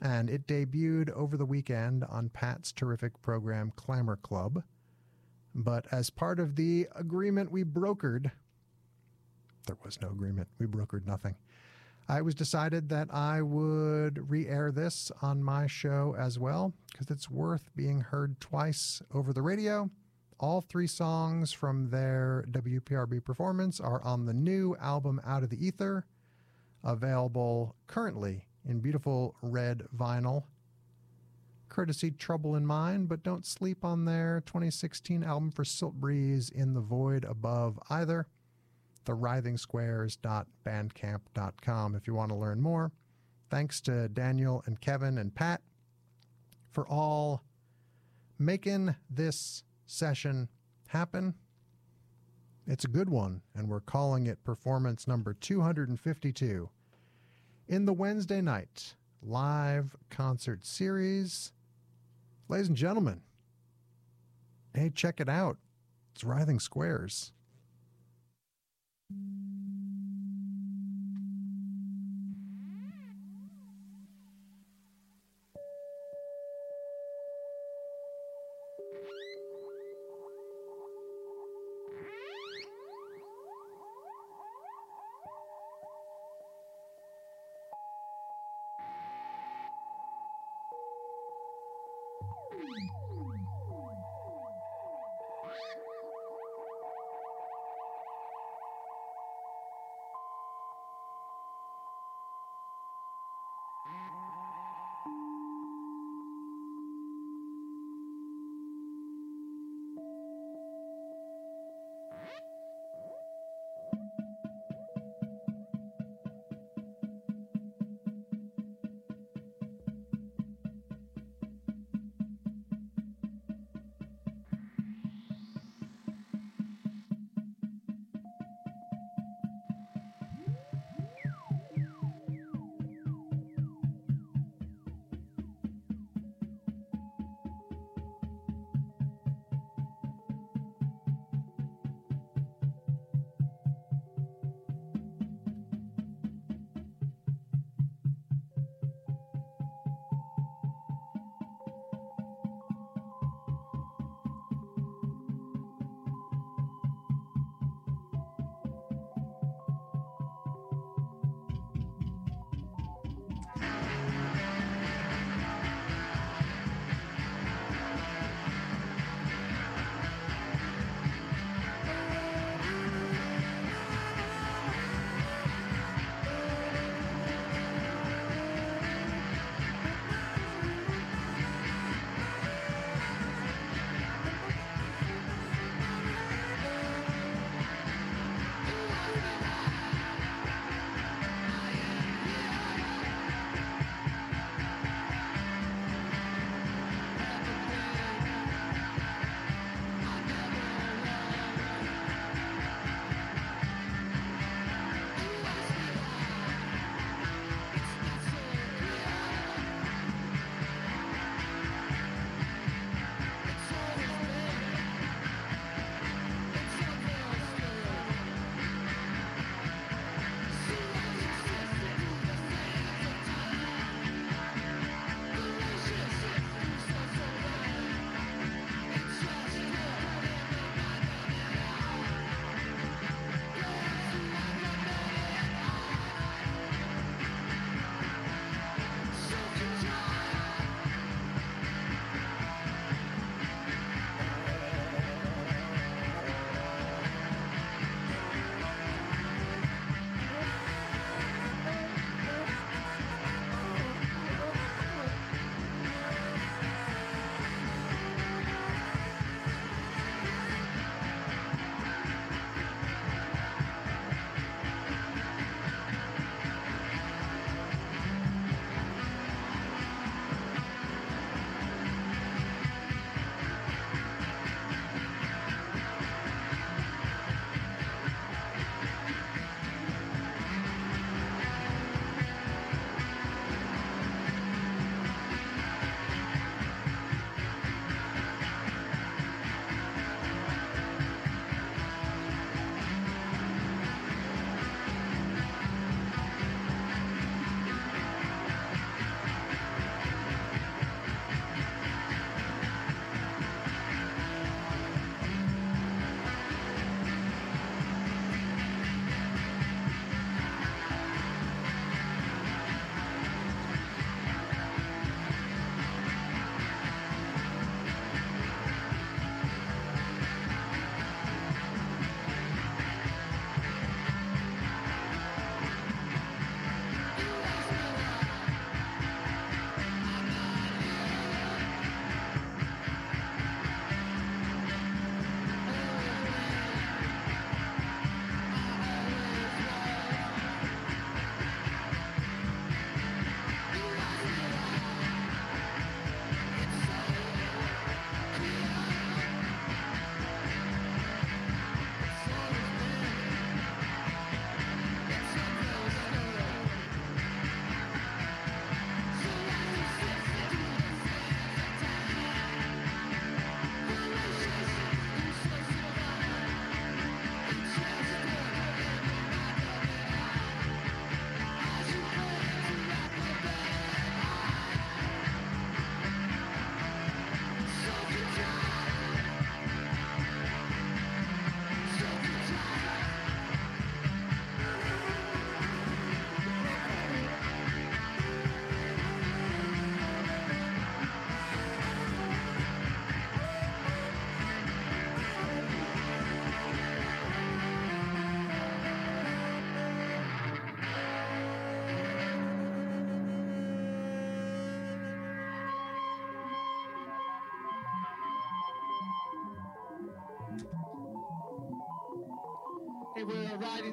[0.03, 4.63] and it debuted over the weekend on Pat's terrific program Clamor Club.
[5.55, 8.33] But as part of the agreement we brokered
[9.69, 10.49] there was no agreement.
[10.59, 11.37] We brokered nothing.
[12.11, 17.11] It was decided that I would re air this on my show as well because
[17.11, 19.91] it's worth being heard twice over the radio.
[20.41, 25.63] All three songs from their WPRB performance are on the new album Out of the
[25.65, 26.07] Ether,
[26.83, 30.45] available currently in beautiful red vinyl.
[31.69, 36.81] Courtesy Trouble in Mind, but don't sleep on their 2016 album for Siltbreeze in the
[36.81, 38.27] Void Above either
[39.09, 42.93] thewrithingsquares.bandcamp.com if you want to learn more.
[43.51, 45.61] Thanks to Daniel and Kevin and Pat
[46.71, 47.43] for all
[48.39, 50.49] making this session
[50.89, 51.35] happen.
[52.67, 56.69] It's a good one, and we're calling it performance number 252
[57.69, 61.53] in the Wednesday night live concert series.
[62.49, 63.23] Ladies and gentlemen,
[64.75, 65.57] hey, check it out.
[66.15, 67.33] It's Writhing Squares.
[69.11, 69.48] Hey,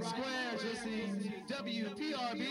[0.05, 2.47] squares listening WPRB.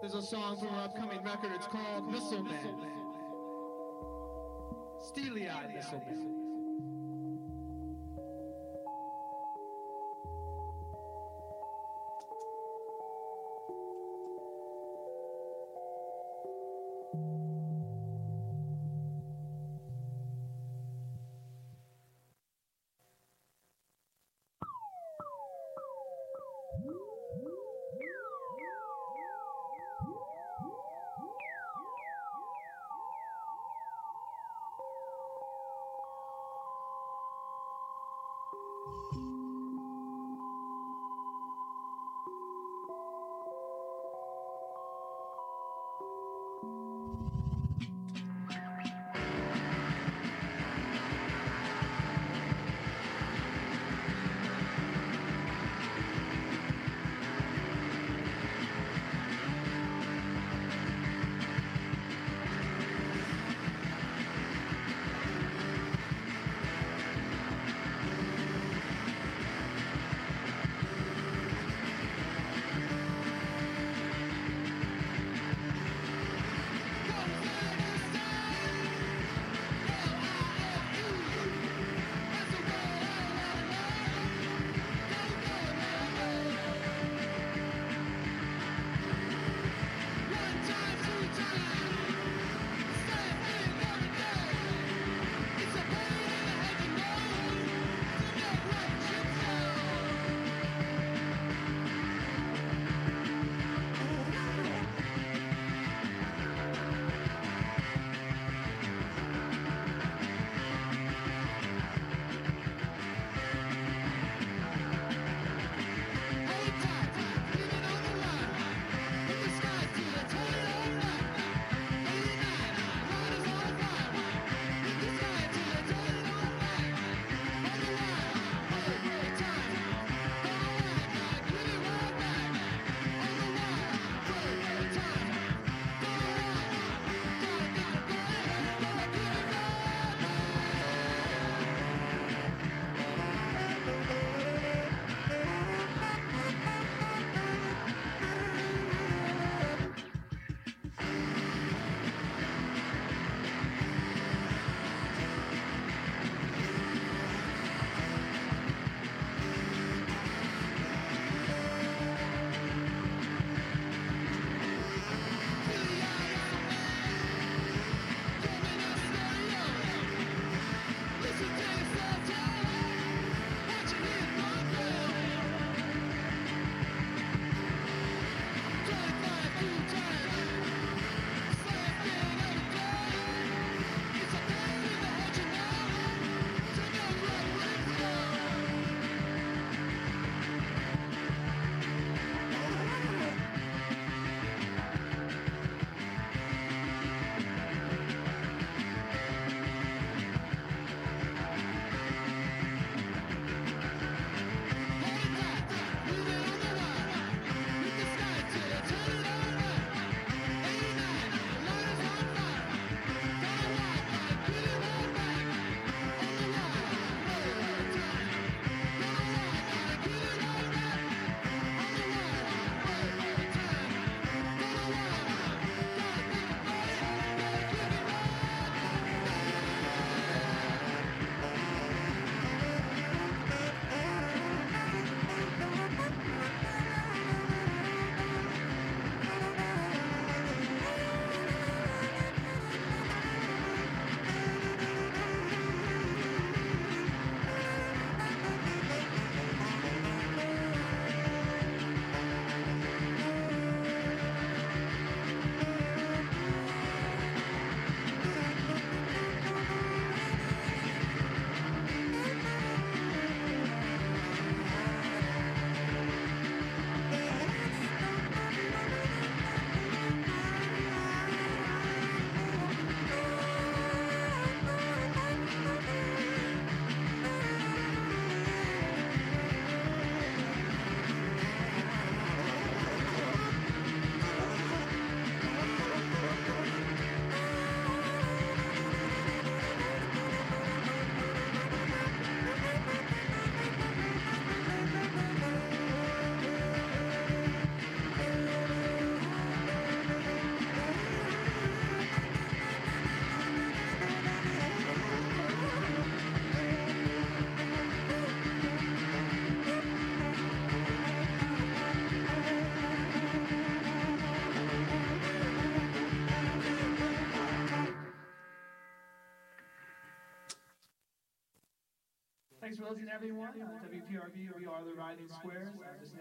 [0.00, 1.52] There's a song from our upcoming record.
[1.54, 2.76] It's called Missile Man.
[4.98, 6.43] Steely Eyed Missile Man.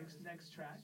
[0.03, 0.79] Next next track,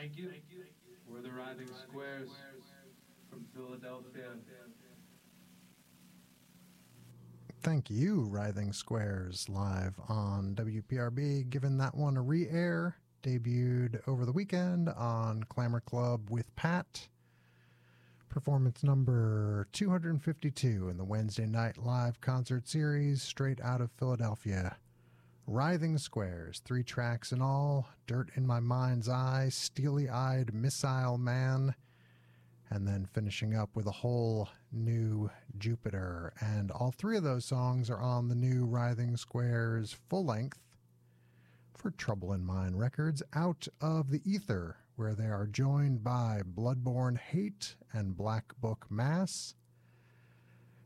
[0.00, 0.30] Thank you.
[0.30, 0.64] Thank you.
[1.06, 2.30] We're the Writhing Squares
[3.28, 4.30] from Philadelphia.
[7.60, 11.50] Thank you, Writhing Squares, live on WPRB.
[11.50, 17.08] Given that one a re air, debuted over the weekend on Clamor Club with Pat.
[18.30, 24.78] Performance number 252 in the Wednesday night live concert series, straight out of Philadelphia.
[25.52, 31.74] Writhing Squares, three tracks in all Dirt in My Mind's Eye, Steely Eyed Missile Man,
[32.70, 35.28] and then finishing up with a whole new
[35.58, 36.32] Jupiter.
[36.38, 40.60] And all three of those songs are on the new Writhing Squares full length
[41.74, 47.18] for Trouble in Mind Records Out of the Ether, where they are joined by Bloodborne
[47.18, 49.56] Hate and Black Book Mass,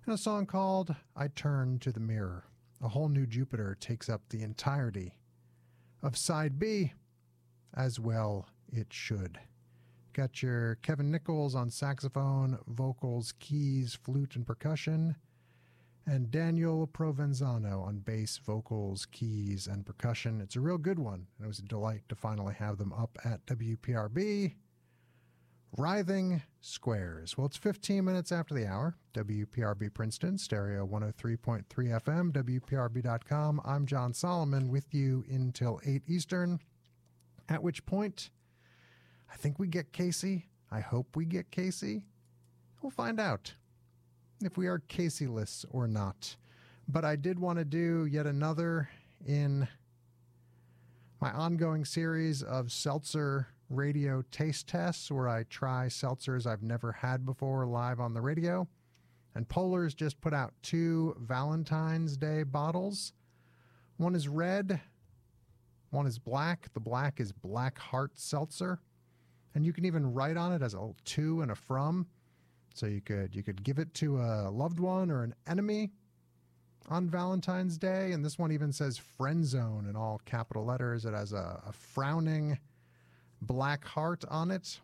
[0.06, 2.44] and a song called I Turn to the Mirror.
[2.84, 5.14] A whole new Jupiter takes up the entirety
[6.02, 6.92] of side B,
[7.74, 9.38] as well it should.
[10.12, 15.16] Got your Kevin Nichols on saxophone, vocals, keys, flute, and percussion,
[16.04, 20.42] and Daniel Provenzano on bass, vocals, keys, and percussion.
[20.42, 21.26] It's a real good one.
[21.38, 24.56] and It was a delight to finally have them up at WPRB.
[25.76, 27.36] Writhing Squares.
[27.36, 28.96] Well, it's 15 minutes after the hour.
[29.12, 33.60] WPRB Princeton, stereo 103.3 FM, WPRB.com.
[33.64, 36.60] I'm Jon Solomon with you until 8 Eastern,
[37.48, 38.30] at which point
[39.32, 40.46] I think we get Casey.
[40.70, 42.04] I hope we get Casey.
[42.80, 43.54] We'll find out
[44.44, 46.36] if we are Casey-less or not.
[46.86, 48.90] But I did want to do yet another
[49.26, 49.66] in
[51.20, 57.24] my ongoing series of seltzer radio taste tests where I try seltzers I've never had
[57.24, 58.68] before live on the radio.
[59.34, 63.12] And Polar's just put out two Valentine's Day bottles.
[63.96, 64.80] One is red,
[65.90, 66.72] one is black.
[66.74, 68.80] The black is Black Heart Seltzer.
[69.54, 72.06] And you can even write on it as a to and a from.
[72.74, 75.92] So you could you could give it to a loved one or an enemy
[76.88, 78.10] on Valentine's Day.
[78.12, 81.04] And this one even says friend zone in all capital letters.
[81.04, 82.58] It has a, a frowning
[83.46, 84.80] black heart on it.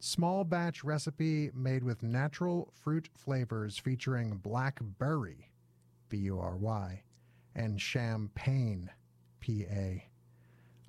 [0.00, 5.48] Small batch recipe made with natural fruit flavors featuring blackberry,
[6.08, 7.02] B U R Y,
[7.54, 8.90] and champagne,
[9.38, 10.04] P A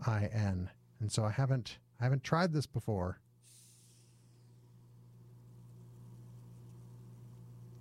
[0.07, 0.69] I N.
[0.99, 3.19] And so I haven't I haven't tried this before.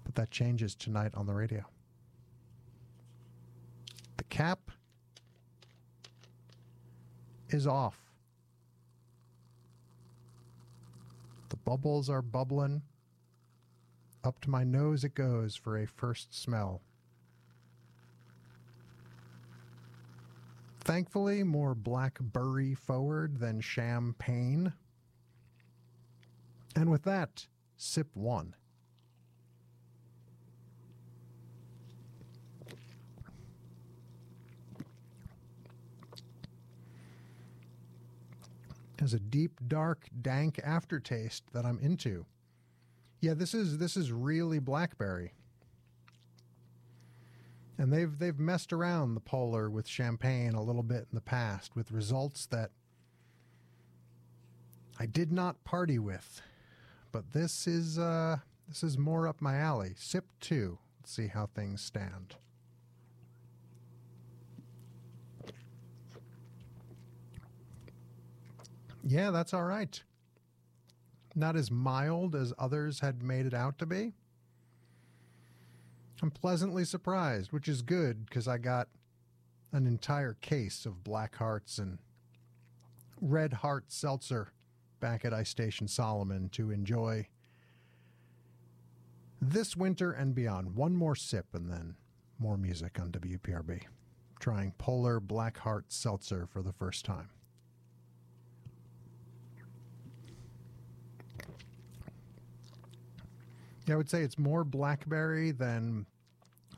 [0.05, 1.65] But that changes tonight on the radio.
[4.18, 4.70] The cap
[7.49, 8.02] is off.
[11.53, 12.81] The bubbles are bubbling.
[14.25, 16.81] Up to my nose it goes for a first smell.
[20.81, 24.73] Thankfully, more blackberry forward than champagne.
[26.75, 28.55] And with that, sip one.
[39.03, 42.25] Has a deep, dark, dank aftertaste that I'm into.
[43.21, 45.33] Yeah, this is this is really blackberry.
[47.77, 51.75] And they've they've messed around the polar with champagne a little bit in the past
[51.75, 52.71] with results that
[55.01, 56.41] I did not party with.
[57.11, 58.37] But this is uh
[58.69, 59.95] this is more up my alley.
[59.97, 60.79] Sip 2.
[61.01, 62.37] Let's see how things stand.
[69.05, 70.01] Yeah, that's all right.
[71.35, 74.13] Not as mild as others had made it out to be.
[76.23, 78.89] I'm pleasantly surprised, which is good because I got
[79.73, 81.99] an entire case of Black Hearts and
[83.21, 84.53] Red Heart Seltzer
[85.01, 87.27] back at Ice Station Solomon to enjoy
[89.41, 90.77] this winter and beyond.
[90.77, 91.97] One more sip and then
[92.39, 93.83] more music on WPRB.
[94.39, 97.31] Trying Polar Black Heart Seltzer for the first time.
[103.93, 106.07] I would say it's more blackberry than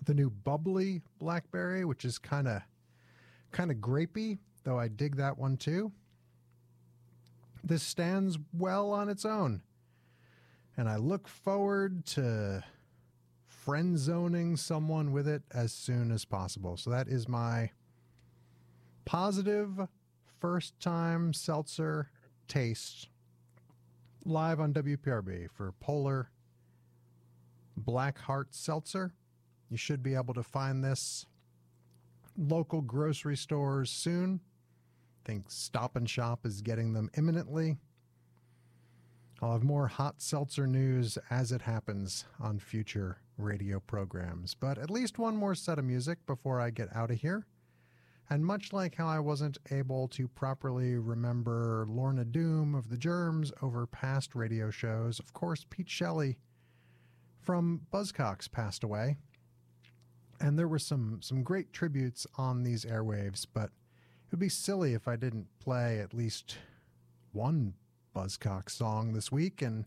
[0.04, 2.62] the new bubbly blackberry, which is kind of
[3.52, 5.92] kind of grapey, though I dig that one too.
[7.62, 9.62] This stands well on its own.
[10.76, 12.64] And I look forward to
[13.46, 16.76] friend zoning someone with it as soon as possible.
[16.76, 17.70] So that is my
[19.04, 19.88] positive
[20.40, 22.10] first time seltzer
[22.48, 23.08] taste
[24.24, 26.30] live on WPRB for Polar
[27.76, 29.12] Black Heart Seltzer.
[29.70, 31.26] You should be able to find this
[32.36, 34.40] local grocery stores soon.
[35.24, 37.78] I think Stop and Shop is getting them imminently.
[39.40, 44.90] I'll have more hot seltzer news as it happens on future radio programs, but at
[44.90, 47.46] least one more set of music before I get out of here.
[48.30, 53.52] And much like how I wasn't able to properly remember Lorna Doom of the Germs
[53.60, 56.38] over past radio shows, of course, Pete Shelley
[57.44, 59.16] from Buzzcocks passed away.
[60.40, 64.94] And there were some, some great tributes on these airwaves, but it would be silly
[64.94, 66.56] if I didn't play at least
[67.32, 67.74] one
[68.16, 69.62] Buzzcocks song this week.
[69.62, 69.84] And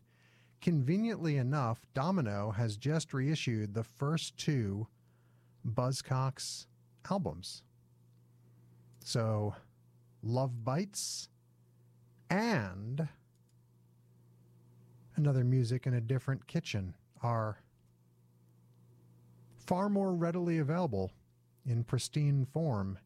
[0.61, 4.87] conveniently enough, Domino has just reissued the first two
[5.67, 6.67] Buzzcocks
[7.09, 7.63] albums.
[9.03, 9.55] So,
[10.23, 11.29] Love Bites
[12.29, 13.07] and
[15.15, 17.61] Another Music in a Different Kitchen are
[19.65, 21.11] far more readily available
[21.65, 22.97] in pristine form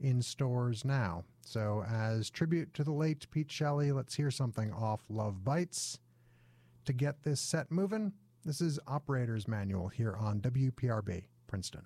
[0.00, 1.24] in stores now.
[1.42, 5.98] So, as tribute to the late Pete Shelley, let's hear something off Love Bites.
[6.84, 8.12] To get this set moving,
[8.44, 11.82] this is Operator's Manual here on WPRB, Princeton.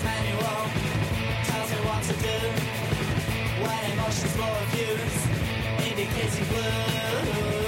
[0.00, 0.62] Manual
[1.44, 2.38] tells me what to do.
[3.62, 5.20] When emotions blow a fuse,
[5.86, 7.61] indicating blue.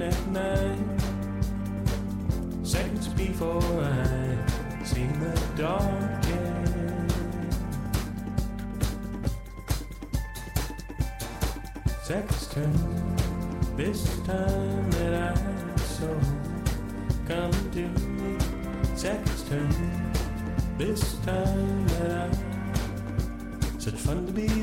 [0.00, 0.14] at
[2.62, 7.12] seconds before I see the dark end.
[12.02, 13.16] Seconds turn
[13.76, 16.16] this time that I saw
[17.28, 18.38] come to me.
[18.94, 20.02] Seconds turn
[20.78, 24.61] this time that I such fun to be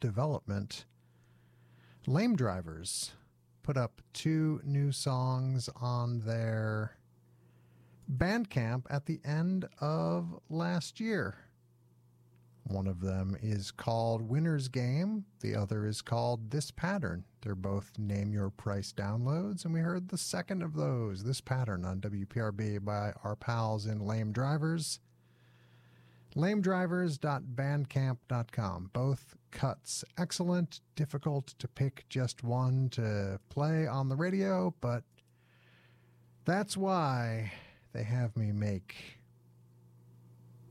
[0.00, 0.84] development.
[2.06, 3.12] Lame Drivers
[3.62, 6.96] put up two new songs on their
[8.10, 11.36] Bandcamp at the end of last year.
[12.64, 17.24] One of them is called Winner's Game, the other is called This Pattern.
[17.40, 21.86] They're both name your price downloads, and we heard the second of those, This Pattern,
[21.86, 25.00] on WPRB by our pals in Lame Drivers.
[26.36, 28.90] lamedrivers.bandcamp.com.
[28.92, 35.02] Both cuts excellent, difficult to pick just one to play on the radio, but
[36.44, 37.52] that's why
[37.92, 39.18] they have me make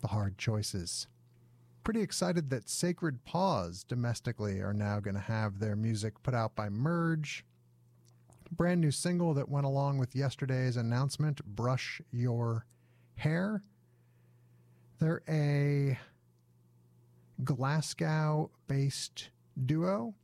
[0.01, 1.07] the hard choices.
[1.83, 6.55] Pretty excited that Sacred Paws domestically are now going to have their music put out
[6.55, 7.45] by Merge.
[8.51, 12.65] Brand new single that went along with yesterday's announcement, Brush Your
[13.15, 13.61] Hair.
[14.99, 15.97] They're a
[17.43, 19.29] Glasgow based
[19.65, 20.15] duo.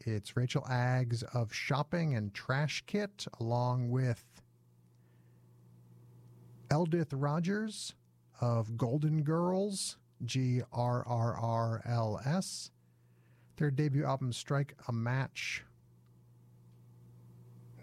[0.00, 4.24] It's Rachel Aggs of Shopping and Trash Kit, along with
[6.68, 7.94] Eilidh Rodgers
[8.40, 12.70] of Golden Girls, G R R R L S.
[13.56, 15.64] Their debut album, Strike a Match,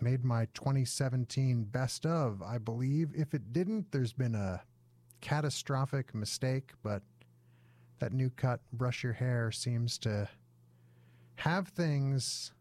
[0.01, 3.11] made my 2017 best of, I believe.
[3.13, 4.61] If it didn't, there's been a
[5.21, 7.01] catastrophic mistake, but
[7.99, 10.29] that new cut, Brush Your Hair, seems to
[11.35, 12.51] have things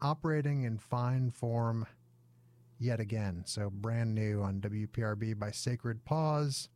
[0.00, 1.86] operating in fine form
[2.78, 3.42] yet again.
[3.46, 6.68] So, brand new on WPRB by Sacred Paws.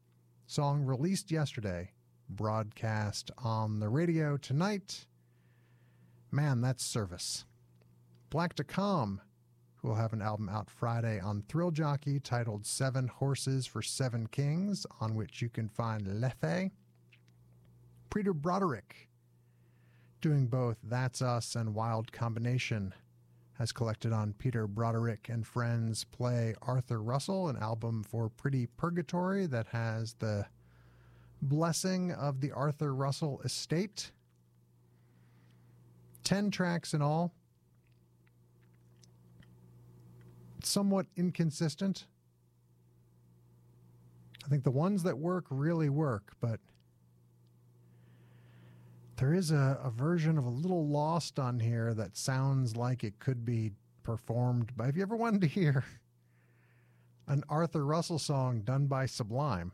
[0.47, 1.93] Song released yesterday,
[2.29, 5.07] broadcast on the radio tonight.
[6.31, 7.47] Man, that's service.
[8.29, 9.21] Black to Comm,
[9.77, 14.27] who will have an album out Friday on Thrill Jockey titled Seven Horses for Seven
[14.27, 16.71] Kings, on which you can find Lethe.
[18.11, 19.09] Peter Broderick,
[20.21, 22.95] doing both That's Us and Wild Combination,
[23.59, 29.47] has collected on Peter Broderick and Friends Play Arthur Russell, an album for Pretty Purgatory
[29.47, 30.47] that has the
[31.41, 34.11] blessing of the Arthur Russell estate.
[36.25, 37.33] 10 tracks in all.
[40.63, 42.07] Somewhat inconsistent.
[44.45, 46.61] I think the ones that work really work, but
[49.17, 53.19] there is a, a version of a little lost on here that sounds like it
[53.19, 54.87] could be performed by.
[54.87, 55.85] Have you ever wanted to hear
[57.27, 59.73] an Arthur Russell song done by Sublime?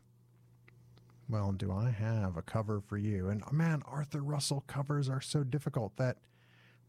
[1.29, 3.29] Well, do I have a cover for you?
[3.29, 5.95] And uh, man, Arthur Russell covers are so difficult.
[5.97, 6.17] That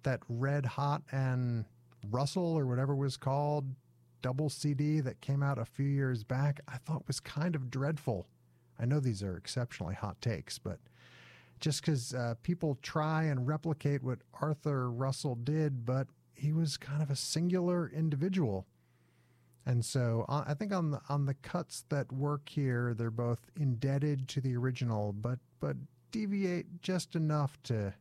[0.02, 1.64] that Red Hot and
[2.10, 3.66] Russell or whatever it was called
[4.20, 8.26] double CD that came out a few years back, I thought was kind of dreadful.
[8.78, 10.78] I know these are exceptionally hot takes, but
[11.62, 17.00] just because uh, people try and replicate what Arthur Russell did, but he was kind
[17.00, 18.66] of a singular individual.
[19.64, 23.48] And so uh, I think on the on the cuts that work here, they're both
[23.58, 25.76] indebted to the original, but but
[26.10, 27.94] deviate just enough to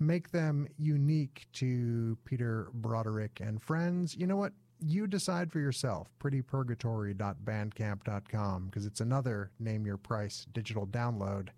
[0.00, 4.16] make them unique to Peter Broderick and friends.
[4.16, 4.52] You know what?
[4.80, 6.08] You decide for yourself.
[6.20, 11.50] Prettypurgatory.bandcamp.com because it's another name your price digital download.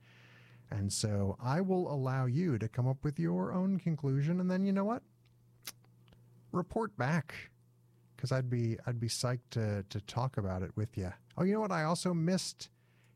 [0.70, 4.64] And so I will allow you to come up with your own conclusion and then
[4.64, 5.02] you know what?
[6.52, 7.34] Report back
[8.16, 11.12] because I'd be I'd be psyched to to talk about it with you.
[11.36, 11.72] Oh, you know what?
[11.72, 12.68] I also missed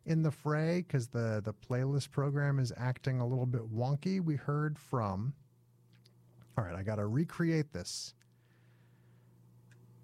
[0.06, 4.22] in the fray because the the playlist program is acting a little bit wonky.
[4.22, 5.34] We heard from.
[6.56, 8.14] All right, I got to recreate this.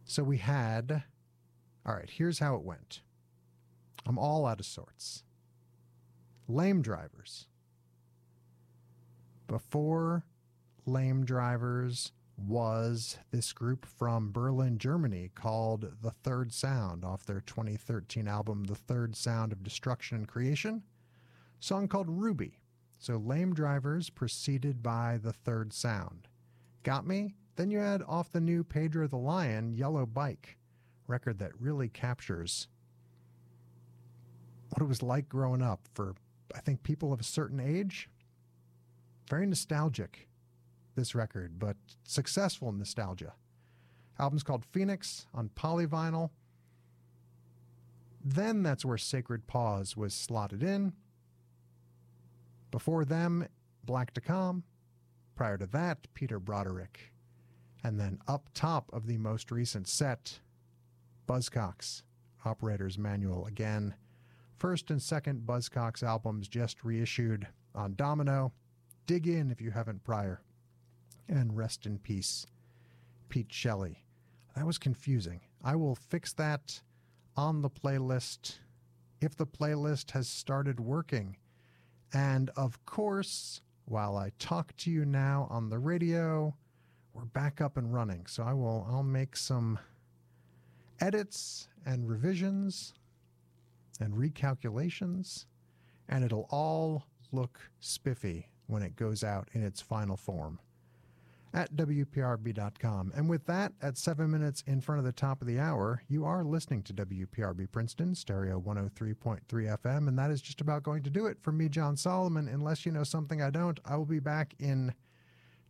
[0.04, 1.04] So we had.
[1.86, 3.00] All right, here's how it went.
[4.06, 5.22] I'm all out of sorts.
[6.50, 7.46] Lame drivers.
[9.46, 10.24] Before
[10.84, 18.26] lame drivers was this group from Berlin, Germany called The Third Sound off their 2013
[18.26, 20.82] album, The Third Sound of Destruction and Creation.
[21.60, 22.58] Song called Ruby.
[22.98, 26.26] So Lame Drivers preceded by The Third Sound.
[26.82, 27.36] Got me?
[27.54, 30.58] Then you had off the new Pedro the Lion, Yellow Bike,
[31.06, 32.66] record that really captures
[34.70, 36.14] what it was like growing up for,
[36.54, 38.08] I think, people of a certain age.
[39.28, 40.28] Very nostalgic
[40.96, 43.34] this record, but successful nostalgia.
[44.18, 46.30] Album's called Phoenix on polyvinyl.
[48.22, 50.92] Then that's where Sacred Paws was slotted in.
[52.70, 53.46] Before them,
[53.84, 54.62] Black to Comm.
[55.36, 57.12] Prior to that, Peter Broderick.
[57.82, 60.40] And then up top of the most recent set,
[61.26, 62.02] Buzzcocks,
[62.44, 63.94] Operator's Manual again
[64.60, 68.52] first and second Buzzcocks albums just reissued on Domino.
[69.06, 70.42] Dig in if you haven't prior.
[71.28, 72.46] And rest in peace,
[73.30, 74.04] Pete Shelley.
[74.54, 75.40] That was confusing.
[75.64, 76.80] I will fix that
[77.36, 78.58] on the playlist
[79.20, 81.36] if the playlist has started working.
[82.12, 86.54] And of course, while I talk to you now on the radio,
[87.14, 88.26] we're back up and running.
[88.26, 89.78] So I will I'll make some
[91.00, 92.92] edits and revisions
[94.00, 95.46] and recalculations
[96.08, 100.58] and it'll all look spiffy when it goes out in its final form
[101.52, 103.12] at WPRB.com.
[103.14, 106.24] And with that, at seven minutes in front of the top of the hour, you
[106.24, 110.08] are listening to WPRB Princeton, stereo 103.3 FM.
[110.08, 112.48] And that is just about going to do it for me, Jon Solomon.
[112.48, 114.94] Unless you know something I don't, I will be back in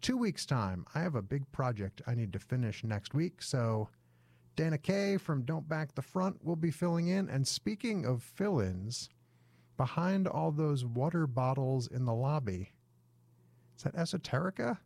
[0.02, 0.84] two weeks' time.
[0.94, 3.42] I have a big project I need to finish next week.
[3.42, 3.88] So
[4.60, 7.30] Dana Kay from Don't Back the Front will be filling in.
[7.30, 9.08] And speaking of fill ins,
[9.78, 12.68] behind all those water bottles in the lobby,
[13.74, 14.76] is that Esoterica?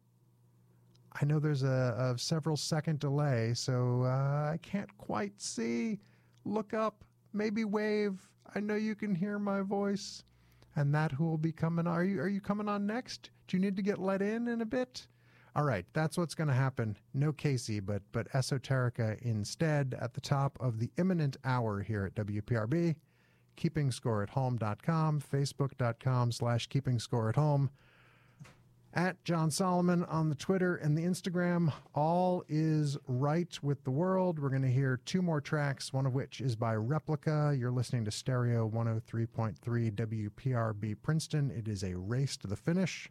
[1.21, 5.99] I know there's a, a several second delay, so uh, I can't quite see.
[6.45, 8.21] Look up, maybe wave.
[8.55, 10.23] I know you can hear my voice.
[10.77, 13.31] And that who will be coming are you are you coming on next?
[13.49, 15.09] Do you need to get let in in a bit?
[15.57, 16.97] All right, that's what's going to happen.
[17.13, 22.27] No Casey, but but Esoterica instead at the top of the imminent hour here at
[22.27, 22.97] WPRB.
[23.57, 27.71] Keeping score at home.com, facebook.com slash keeping score at home
[28.95, 31.73] at Jon Solomon on the Twitter and the Instagram.
[31.95, 34.39] All is right with the world.
[34.39, 37.55] We're going to hear two more tracks, one of which is by Replica.
[37.59, 39.57] You're listening to Stereo 103.3
[39.93, 41.51] WPRB Princeton.
[41.51, 43.11] It is a race to the finish.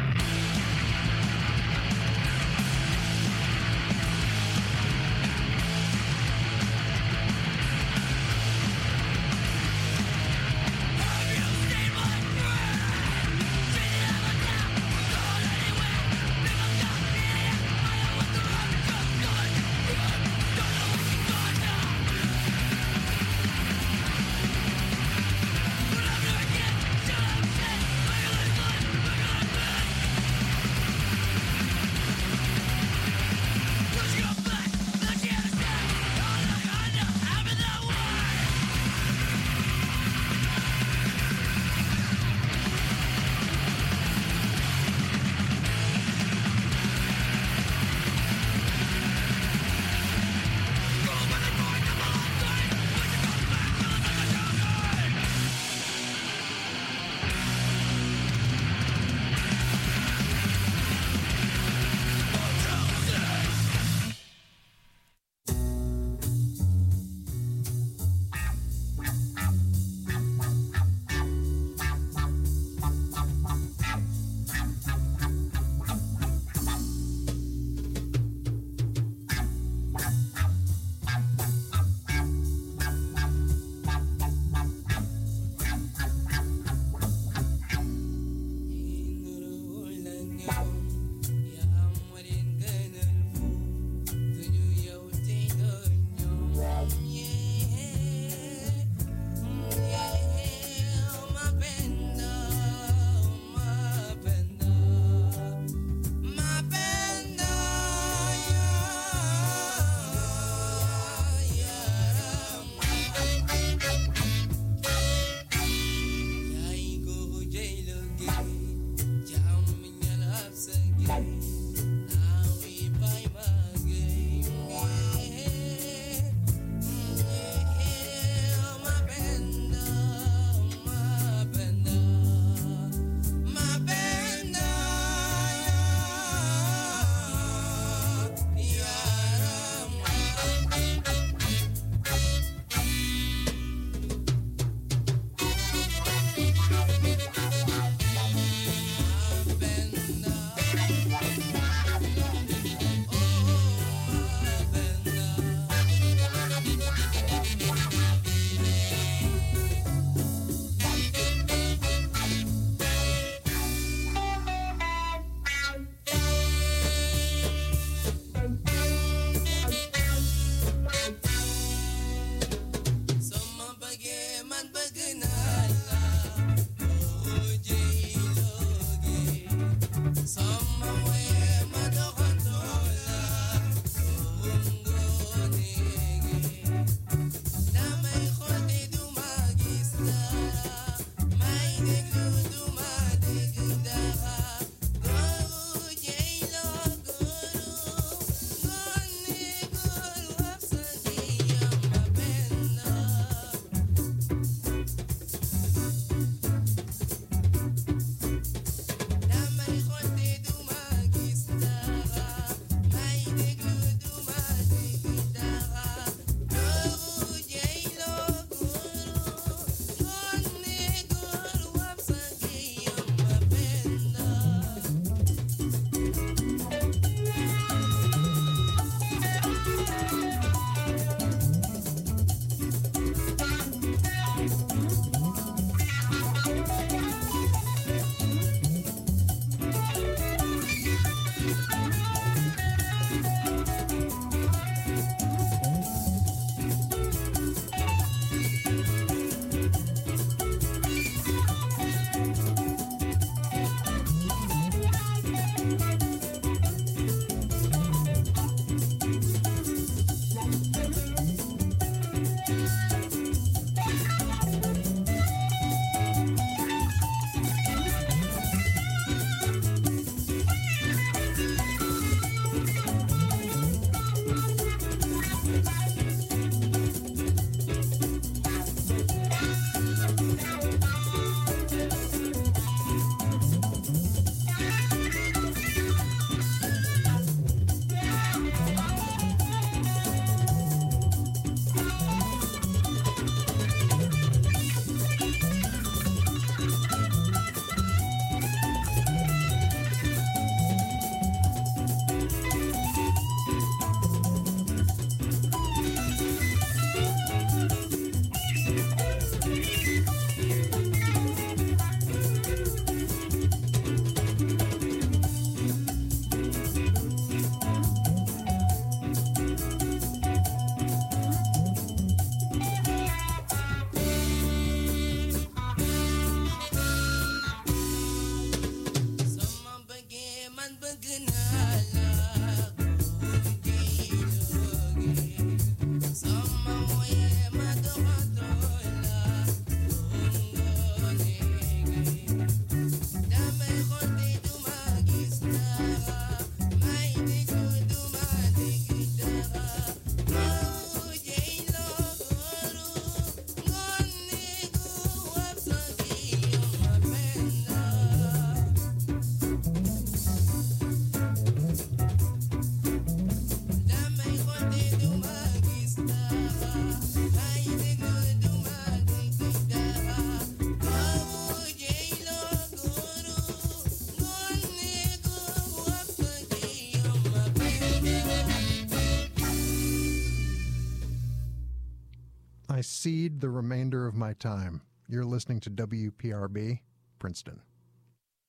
[383.01, 384.79] Cede the remainder of my time.
[385.09, 386.81] You're listening to WPRB.